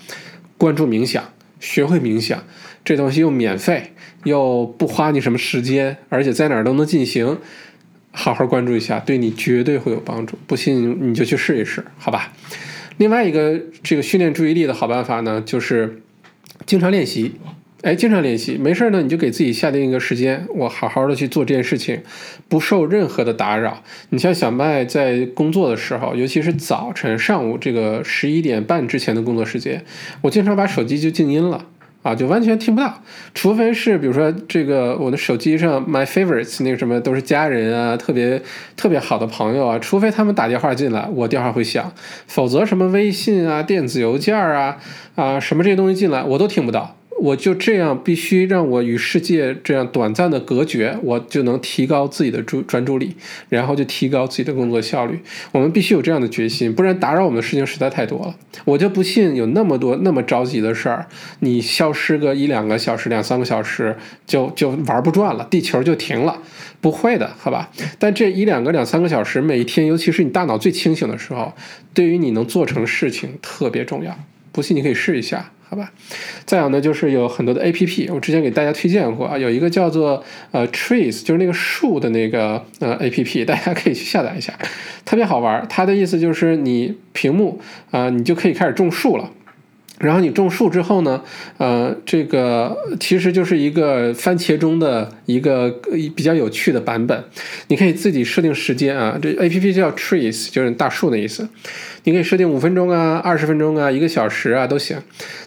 [0.56, 1.22] 关注冥想，
[1.60, 2.42] 学会冥想，
[2.82, 3.92] 这东西又免费，
[4.24, 7.36] 又不花你什么时间，而且在哪儿都能进行。
[8.12, 10.38] 好好关注一下，对你绝对会有帮助。
[10.46, 12.32] 不信你就去试一试，好吧？
[12.96, 16.00] 另外一个这个训练注意力的好办法呢，就是
[16.68, 17.32] 经常练习。
[17.80, 22.02] 哎，经常练习，没事呢，你就给自己下定一个时间，我好好的去做这件事情，
[22.46, 23.82] 不受任何的打扰。
[24.10, 29.82] 你像小麦在工作的时候，尤其是早晨上午这个十一点半之前的工作时间，
[30.20, 31.64] 我经常把手机就静音了。
[32.02, 33.02] 啊，就完全听不到，
[33.34, 38.40] 除非是比如说这个我的手机上 my favorites 那个什么都是家人啊，特别
[38.76, 41.92] 特别好的朋友啊，除非他们打电话进来，我电话会响，
[42.26, 44.76] 否则什么微信啊、电子邮件啊
[45.16, 46.97] 啊什么这些东西进来，我都听不到。
[47.20, 53.16] 我就这样必须让我与世界这样短暂的隔绝，我就能提高自己的注专注力，
[53.48, 55.20] 然后就提高自己的工作效率。
[55.52, 58.36] 我们必须有这样的决心，不然打扰我们的事情实在太多了。
[58.64, 61.06] 我就不信有那么多那么着急的事儿，
[61.40, 63.96] 你消失个一两个小时、两三个小时
[64.26, 66.40] 就就玩不转了，地球就停了，
[66.80, 67.70] 不会的，好吧？
[67.98, 71.52] 但这一两个两三个小时，每一天，尤其是你大脑最清醒的时候，
[71.92, 74.16] 对于你能做成事情特别重要。
[74.52, 75.52] 不信你可以试一下。
[75.70, 75.92] 好吧，
[76.46, 84.58] 再有呢，就是有很多的 A P P，我之前给大家推荐过啊，有一个叫做呃 Trees，就是那个树的那个呃 A P P， 大家可以去下载一下，
[85.04, 85.66] 特别好玩。
[85.68, 87.60] 它的意思就是你屏幕
[87.90, 89.30] 啊，你就可以开始种树了。
[89.98, 91.22] 然后你种树之后呢，
[91.56, 95.70] 呃，这个其实就是一个番茄中的一个
[96.14, 97.24] 比较有趣的版本。
[97.66, 101.48] 你可以自己设定时间啊，这 A P P 叫 Trees，就是大树的意思。
[102.04, 104.98] 你可以设定五分钟啊、二十分钟啊、一个小时啊都行。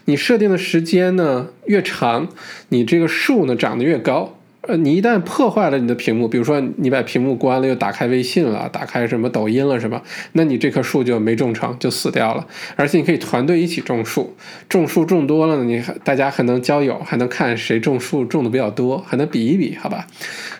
[0.04, 2.28] 你设定的时间呢越长，
[2.68, 4.38] 你这个树呢长得越高。
[4.68, 10.00] 呃，你一旦破坏了你的屏幕，比如说你把屏幕关了，又打开微信了，打开什么抖音了，什么，
[10.34, 12.46] 那你这棵树就没种成就死掉了。
[12.76, 14.36] 而且你可以团队一起种树，
[14.68, 20.06] 种树种多了呢，你大家还能交友，还能看谁种树种的比较多，还能比一比，好吧？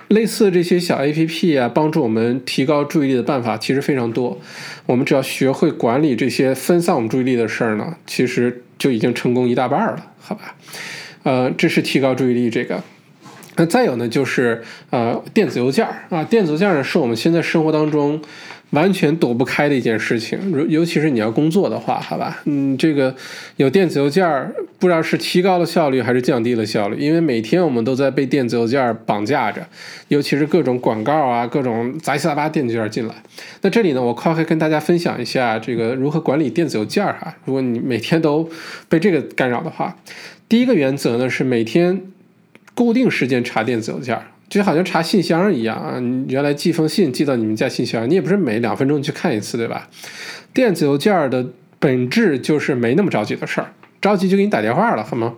[0.08, 4.36] 类似这些小 A P P 啊，帮助我们提高注意力的办法其实非常多。
[4.86, 10.56] 我们只要学会管理这些分散我们注意力的事儿呢，其实就已经成功一大半了，好吧？
[11.22, 12.82] 呃，这是提高注意力这个。
[13.56, 18.20] 那再有呢，就是呃电子邮件儿啊，电子邮件呢是我们现在生活当中
[18.70, 23.14] 完全躲不开的一件事情，尤尤其是你要工作的话，好吧，嗯，这个
[23.56, 29.66] 有电子邮件儿，不知道是提高了效率还是降低了效率，因为每天我们都在被电子邮件儿绑架着，
[30.08, 33.14] 尤其是各种广告啊，各种杂七杂八电子邮件进来。
[33.60, 38.48] 那这里呢，我快快跟大家分享一下这个如何管理电子邮件儿哈，如果你每天都
[38.88, 39.98] 被这个干扰的话，
[40.48, 42.00] 第一个原则呢是每天。
[42.74, 44.18] 固定时间查电子邮件，
[44.48, 45.98] 就好像查信箱一样啊！
[46.00, 49.88] 你原来寄封信寄到你们家信箱，你也不是每两分钟去看一次，对吧？
[50.52, 51.46] 电子邮件的
[51.78, 55.34] 本质就是没那么着急的事儿，着急就给你打电话了，好吗？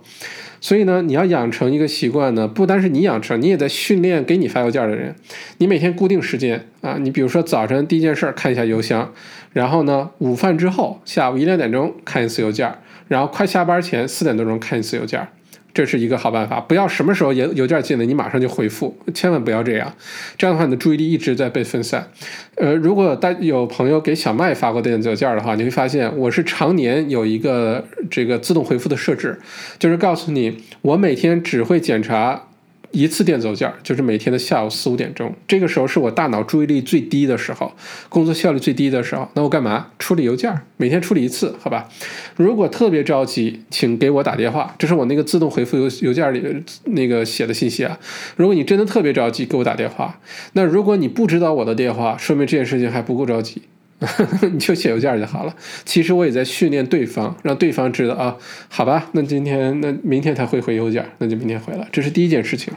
[0.61, 5.15] 所以呢，你要养成一个习惯呢，不单是你养成，你也在训练给你发邮件的人。
[5.59, 9.13] 你每天固定时间啊，你比如说早晨第一件事看一下邮箱，
[9.53, 12.73] 然后呢，午饭之后下午一两点钟看一次邮件，
[13.07, 15.27] 然后快下班前四点多钟看一次邮件。
[15.75, 19.93] 这是一个好办法，不要什么时候邮邮件进来你马上就回复，千万不要这样，
[20.37, 22.07] 这样的话你的注意力一直在被分散。
[22.55, 29.37] 呃，如果大有朋友给小麦发过电子邮件的话，你会发现我是常年有一个这个自动回复的设置，
[29.77, 32.47] 就是告诉你我每天只会检查。
[32.95, 37.73] 一次电子邮件就是每天的下午四五点钟，这个时候是我大脑注意力最低的时候，
[38.07, 39.29] 工作效率最低的时候。
[39.33, 39.87] 那我干嘛？
[39.99, 41.89] 处理邮件，每天处理一次，好吧？
[42.37, 47.99] 如果特别着急，请给我打电话，这是我那个自动回复邮邮件里那个写的信息啊。
[48.37, 50.19] 如果你真的特别着急，给我打电话。
[50.53, 53.63] 那如果你不知道我的电话，说明这件事情还不够着急。
[54.51, 55.55] 你就写邮件就好了。
[55.85, 58.35] 其实我也在训练对方，让对方知道啊，
[58.67, 61.87] 好吧，那今天那明天他会回邮件，那就明天回了。
[61.91, 62.73] 这是第一件事情，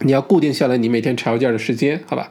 [0.00, 2.30] 你要固定下来你每天查邮件的时间，好吧？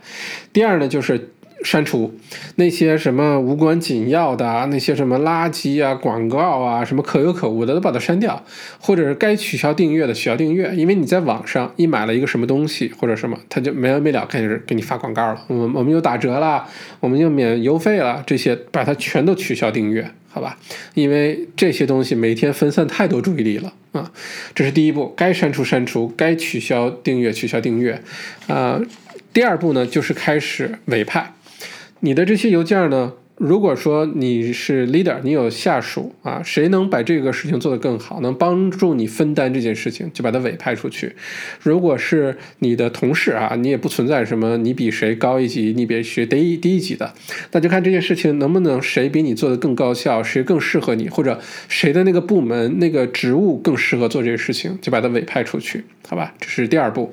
[0.51, 1.29] 第二呢，就是。
[1.63, 2.13] 删除
[2.55, 8.43] 那些什么无关紧要的啊，那些什么垃圾啊、广告啊、什么可有可无的都把它删掉，
[8.79, 15.43] 或者是该取消订阅的取消订阅，因为你在网上一买了一个什么东西或者什么，他就没完没了开始给你发广告了。
[15.47, 16.67] 我们我们又打折了，
[16.99, 20.57] 我们又免邮费了，这些把它全都取消订阅，好吧？
[20.93, 24.11] 因为这些东西每天分散太多注意力了啊。
[24.53, 28.01] 这是第一步，该删除删除，该取消订阅取消订阅
[28.47, 28.79] 啊。
[29.33, 31.33] 第二步呢，就是开始委派。
[32.01, 41.15] 你的这些邮件呢，如果说你是 leader，你有下属啊，谁能把这个事情做得更好，能帮助你分担这件事情，就把它委派出去。
[41.61, 47.13] 如果是你的同事啊，你也不存在什么你比谁高一级，你比谁低低一级的，
[47.51, 56.33] 那就看这件事情能不能谁比你做得更高效，谁更适合你，或者谁的那个部门那个职务更适合做这个事情，就把它委派出去，好吧？
[56.39, 57.09] 这是第二步。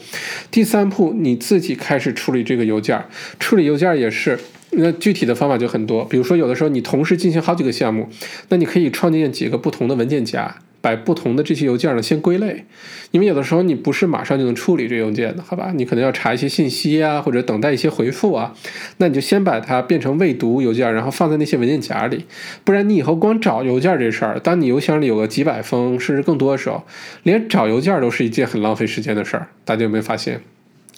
[0.51, 3.03] 第三步，你自己开始处理这个邮件，
[3.41, 4.39] 处理邮件也是。
[4.75, 8.09] 那具体的方法就很多，比如说有的时候你同时进行好几个项目，
[8.49, 12.64] 那你可以创建几个不同的文件夹，把不同的这些邮件呢先归类，
[13.11, 15.73] 因为有的时候你不是马上就能处理这邮件的，好吧？
[15.75, 18.55] 你可能要查一些信息啊，或者等待一些回复啊，
[18.97, 22.25] 那你就先把它变成未读邮件，然后放在那些文件夹里，
[22.64, 26.83] 不然你以后光找邮件这事儿，当你邮箱里有个几百封甚至更多的时候，
[27.25, 30.41] 连找邮件都是一件很浪费时间的事儿，大家有没有发现？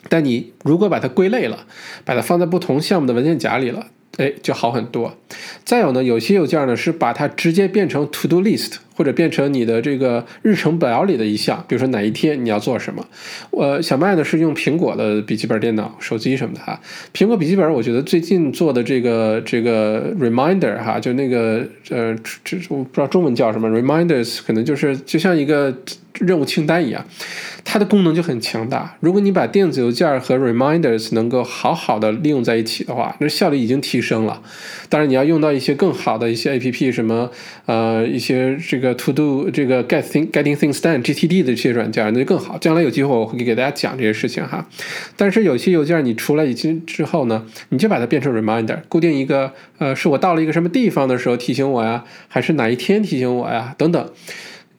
[0.08, 1.66] 但你如果把它归类了，
[2.04, 3.86] 把它放在不同项目的文件夹里了，
[4.16, 5.16] 哎，就好很多。
[5.64, 13.04] 再有呢，有些邮件呢是把它直接变成 to do list，或者变成你的这个日程表里的一项，比如说哪一天你要做什么。
[13.50, 16.78] 我小麦呢是用苹果的笔记本电脑、手机什么的哈。
[17.14, 25.74] 苹果笔记本我觉得最近做的这个这个 reminder 哈，就那个呃，这我不知道中文叫什么 reminders，可能就是就像一个
[26.20, 27.04] 任务清单一样。
[27.66, 28.96] 它的功能就很强大。
[29.00, 34.42] 如果你把电子邮件和 reminders 能够好好的利用在一起的话，那效率已经提升了。
[34.90, 37.30] 当然，你要用到一些更好的一些 A P P，什么
[37.64, 42.58] 呃一些这个 To Do 这个 Get Thing Getting Things Done G T D 的这些软件，那就更好。
[42.58, 44.68] 将来有机会我会给大家讲这些事情哈。
[45.16, 54.10] 但是有些邮件你出来已经之后呢，你就把它变成 reminder，固定一个呃是我到了一个什么地方的时候提醒我呀，还是哪一天提醒我呀等等。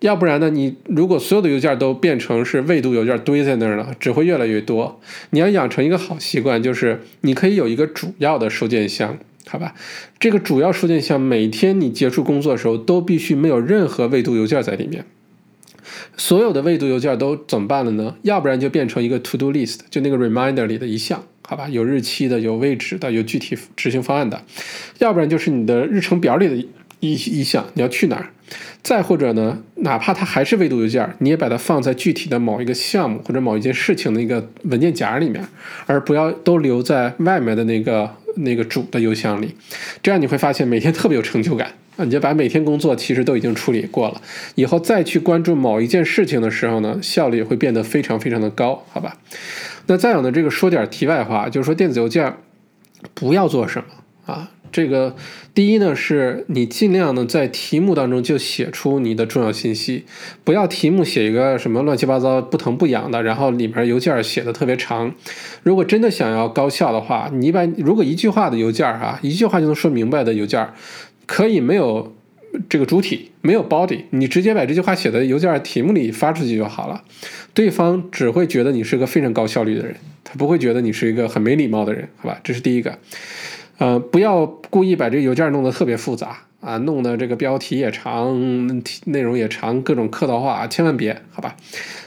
[0.05, 0.51] 要不然呢？
[0.51, 5.01] 你如果所有的邮件都变成是未读邮件堆在那儿了，只会越来越多。
[5.31, 9.73] 你要养成一个好习惯，就是你可以有一个主要的收件箱，好吧？
[10.19, 15.05] 这个主要收件箱每天你结束工作的时候都必须没有任何未读邮件在里面。
[16.15, 18.15] 所有的未读邮件都怎么办了呢？
[18.21, 21.67] 要不然就变成一个 to do list，就那个 reminder 里的一项，好吧？
[21.67, 24.43] 有日期的、有位置的、有具体执行方案的。
[24.99, 26.67] 要不然就是你的日程表里的
[27.11, 28.29] 一一项，你要去哪儿？
[28.83, 35.43] 再或者呢，哪怕它还是未读邮件，你也把它放在具体的某一个项目或者某一件事情的一个文件夹里面，
[35.87, 39.55] 而不要都留在外面的那个那个主的邮箱里。
[40.03, 42.05] 这样你会发现每天特别有成就感啊！
[42.05, 44.21] 你就把每天工作其实都已经处理过了，
[44.53, 49.17] 以后再去关注某一件事情的时候呢，效率也会变得非常非常的高，好吧？
[49.87, 52.35] 那再有呢，这个说点题外话，就是说电子邮件
[53.15, 54.51] 不要做什么啊？
[54.75, 55.15] 这个
[55.53, 60.03] 第一呢，是你尽量呢在题目当中就写出你的重要信息，
[60.43, 65.15] 不要题目写一个什么乱七八糟不疼不痒的，然后里面邮件写的特别长。
[65.63, 70.67] 如果真的想要高效的话，你把如果一句话的邮件哈，一句话就能说明白的邮件，
[71.25, 72.13] 可以没有
[72.67, 77.01] 这个主体，没有 body，你直接把这句话写在邮件题目里发出去就好了，
[77.53, 79.95] 对方只会觉得你是个非常高效率的人，
[80.25, 82.37] 他不会觉得你是一个很没礼貌的人，好吧？
[82.43, 82.99] 这是第一个。
[83.77, 91.55] 呃，不要故意把这个邮件弄得特别复杂啊，弄得这个标题也长，内容也长，各种客套话，千万别，好吧？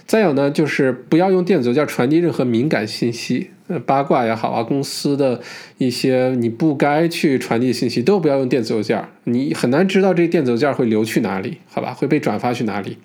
[0.06, 5.40] 再有呢，就是不要用电子邮件传递任何敏感信息，呃，八卦也好啊，公司的
[5.76, 11.92] 一些你不该去传递信息都不要用电子邮件，你很难知道这电子邮件会流去哪里，好吧？
[11.92, 12.96] 会被转发去哪里？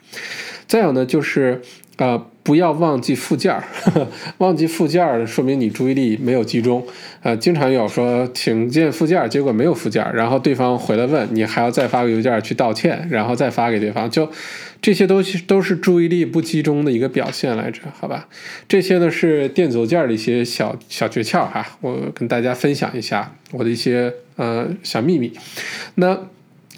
[0.68, 1.62] 再有呢，就是
[1.98, 2.26] 呃。
[2.46, 3.64] 不要忘记附件儿，
[4.40, 6.86] 忘记附件儿说明你注意力没有集中。
[7.22, 14.30] 呃，经常有说请见附件儿，结果没有附件儿，然后对方回来问你，还要再发个邮件去道歉，然后再发给对方，就
[14.82, 18.28] 这些都都是注意力不集中的一个表现来着，好吧？
[18.68, 25.32] 这些呢是电子邮件的一些小小诀窍哈，我跟大家分享一下我的一些呃小秘密。
[25.96, 26.28] 那。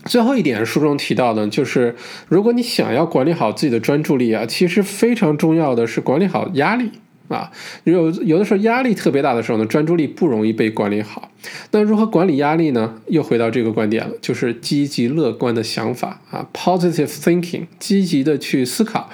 [0.05, 1.95] 最后一点，书中提到的，就是
[2.27, 6.91] 如果你想要管理好自己的专注力啊，其实非常重要的是管理好压力
[7.27, 7.51] 啊。
[7.83, 11.31] 有有的时候压力特别大的时候呢，专注力不容易被管理好。
[11.71, 13.01] 那如何管理压力呢？
[13.07, 19.09] 又回到这个观点了，就是积极乐观的想法啊，positive thinking，积极的去思考，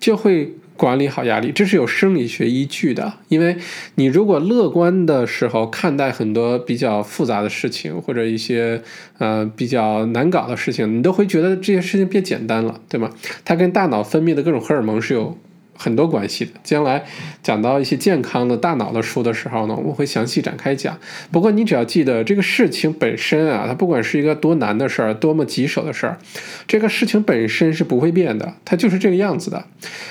[0.00, 0.54] 就会。
[0.78, 3.12] 管理好压力，这是有生理学依据的。
[3.28, 3.56] 因为
[3.96, 8.80] 你如果乐观的时候看待很多比较复杂的事情，或者一些
[9.18, 13.10] 呃比较难搞的事情，你都会觉得这些事情变简单了，对吗？
[13.44, 15.36] 它跟大脑分泌的各种荷尔蒙是有。
[15.78, 16.50] 很多关系的。
[16.62, 17.04] 将来
[17.42, 20.98] 讲到一些健康的大脑的书的时候呢，我会详细展开讲。
[21.30, 26.18] 不过你只要记得，这个事情本身啊，它不管是一个多难的事儿，多么棘手的事儿，
[26.66, 29.64] 这个事情本身是不会变的，它就是这个样子的。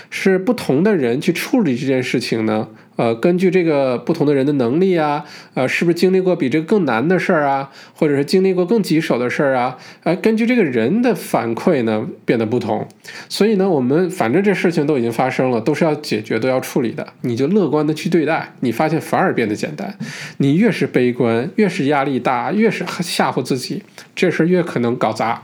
[0.10, 5.24] 是不同的人去处理这件事情呢，呃，根据这个不同的人的能力啊，
[5.54, 9.78] 呃，是不是经历过比这个更难的事儿啊，或者是经历过更棘手的事儿啊？
[10.04, 12.88] 呃，根据这个人的反馈呢，变得不同。
[13.30, 19.98] 所以呢，我们反正这事情都已经发生了，都是要解决、都要处理的，你就乐观的去对待，你发现反而变得简单。
[20.38, 23.84] 你越是悲观，越是压力大，越是吓唬自己，
[24.16, 25.44] 这事儿越可能搞砸，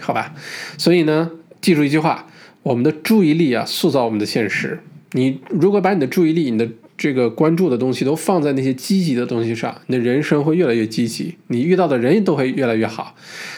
[0.00, 0.34] 好吧？
[0.76, 2.26] 所以呢，记住一句话：
[2.64, 4.80] 我们的注意力啊，塑造我们的现实。
[5.16, 13.14] 你如果把你的注意力、你的这个关注的东西都放在那些积极的东西上，你的人生会越来越积极，你遇到的人都会越来越好。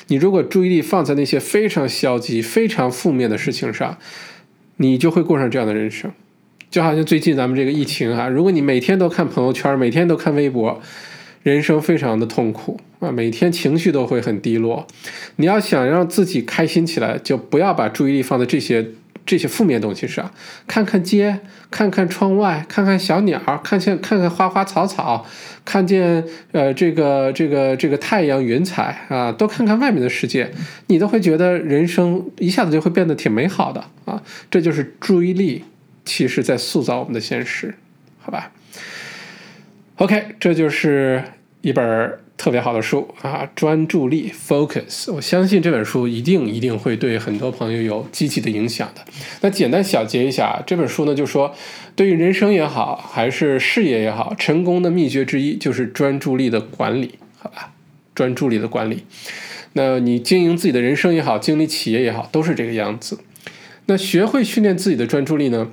[0.08, 3.96] 你如果注意力放在那些非常消极、非常负面的事情上，
[4.76, 6.12] 你就会过上这样的人生。
[6.70, 10.78] 就好像最近咱们这个疫情啊，如果你每天都看朋友圈，每天都看微博，
[11.42, 14.86] 人生非常的痛苦啊，每天情绪都会很低落。
[15.36, 18.88] 你要想让自己开心起来，就不要把注意力放在这些。
[19.26, 20.32] 这些负面东西是啊，
[20.68, 25.26] 看看街，看看窗外，看看小鸟，看见看看花花草草，
[25.64, 30.52] 看见呃这个这个这个太阳云彩啊，多看看外面的世界，
[30.86, 34.22] 你都会觉得人生一下子就会变得挺美好的啊！
[34.48, 35.64] 这就是注意力，
[36.04, 37.74] 其实在塑造我们的现实，
[38.20, 38.52] 好吧
[39.96, 41.24] ？OK，这就是
[41.62, 42.18] 一本。
[42.36, 49.00] 特别好的书啊，专注力 focus，我相信这本书一定一定会对很多朋友有积极的影响的。
[49.40, 51.54] 那简单小结一下，这本书呢就说，
[51.94, 57.72] 对于人生也好，还是事业也好，成功的秘诀之一就是专注力的管理，好吧？
[58.14, 59.04] 专注力的管理，
[59.72, 63.18] 那你经营自己的人生也好，经营企业也好，都是这个样子。
[63.86, 65.70] 那学会训练自己的专注力呢？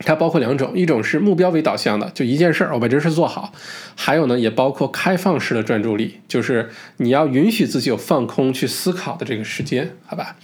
[0.00, 3.52] 它包括两种，一种是目标为导向的，就一件事儿，我把这事做好；
[3.96, 10.36] 还有呢，也包括开放式的专注力，就是你要允许自己有放空去思考的这个时间，好吧？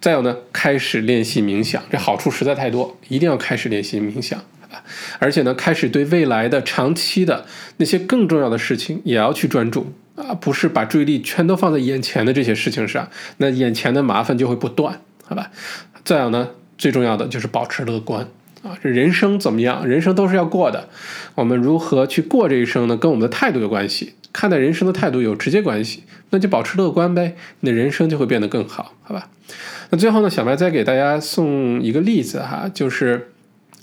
[0.00, 4.84] 再有呢，开始练习冥想，这好处实在太多，一定要开始练习冥想，好吧？
[5.18, 7.46] 而且呢，开始对未来的长期的
[7.78, 15.50] 那些更重要的事情也要去专注啊，不是把注意力全都放在眼前的这些事情上，那眼前的麻烦就会不断，好吧？
[16.04, 18.28] 再有呢，最重要的就是保持乐观。
[18.64, 19.86] 啊，这人生怎么样？
[19.86, 20.88] 人生都是要过的，
[21.36, 22.96] 我们如何去过这一生呢？
[22.96, 26.04] 跟我们的态度有关系，看待人生的态度有直接关系。
[26.30, 29.28] 那就保持乐观呗，你的人生就会变得更好，好吧？
[29.90, 33.30] 那最后呢，小白再给大家送一个例子哈，就是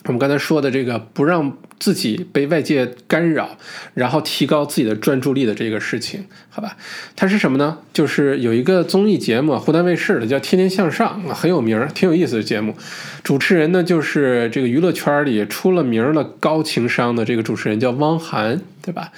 [0.06, 1.56] 我们刚才说的这个不让。
[1.82, 3.58] 自己被外界干扰，
[3.96, 6.78] 然后提高自己的专注力的这个事情，好吧？
[7.16, 7.80] 它是什么呢？
[7.92, 12.76] 就是有一个综艺节目，湖南卫视的，叫《天天向上》，很有名，挺有意思的节目。
[13.24, 19.12] 主持人呢，就是这个娱乐圈里出了名的高情商的这个主持人，叫汪涵，对吧？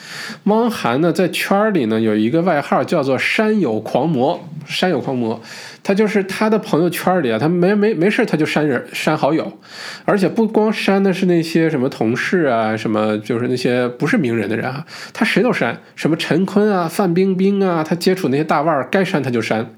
[0.45, 5.41] 汪涵呢，在圈里呢有一个外号叫做“山友狂魔”，山友狂魔。
[5.85, 9.59] 他就是他的朋友圈里啊，他没没没事他就删人删好友，
[10.05, 19.75] 而且不光删的是那些什么同事啊，什么就是那些不是名人的人啊，他谁都删，什么陈坤啊、范冰冰啊，他接触那些大腕儿，该删他就删。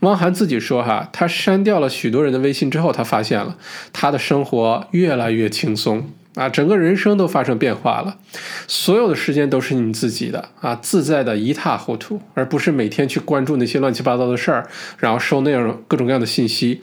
[0.00, 3.58] 汪涵自己说哈，他删掉了许多人的微信之后，他发现了
[3.92, 6.08] 他的生活越来越轻松。
[6.34, 8.16] 啊，整个人生都发生变化了，
[8.66, 14.66] 所有的时间都是你自己的啊，自在的一塌糊涂，而不是每天去关注那些乱七八糟的事儿，
[14.98, 16.80] 然后收那种各种各样的信息。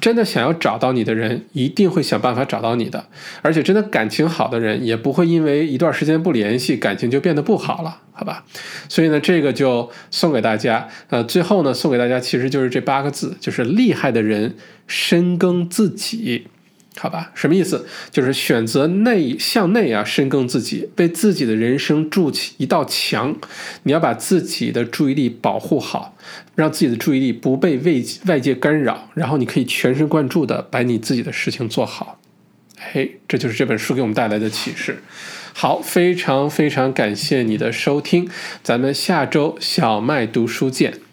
[0.00, 3.06] 真的想要找到你的人，一定会想办法找到你的，
[3.40, 8.44] 而且真的感情好的人，也不会因为一段时间不联系，感情就变得不好了，好吧？
[8.90, 10.86] 所以呢，这个就送给大家。
[11.08, 16.48] 呃，最后呢，送给大家其实就是这八个字，就是厉害的人深耕自己。
[16.96, 17.86] 好吧，什么意思？
[18.10, 23.36] 就是选择内向内啊，深耕自己，为自己的人生筑起一道墙。
[23.84, 26.16] 你要把自己的注意力保护好，
[26.56, 27.92] 让自己的注意力不被外
[28.26, 32.20] 外界干扰，然后你可以全神贯注的把你自己的事情做好。
[32.76, 35.02] 嘿，这就是这本书给我们带来的启示。
[35.52, 38.28] 好，非常非常感谢你的收听，
[38.62, 41.09] 咱们下周小麦读书见。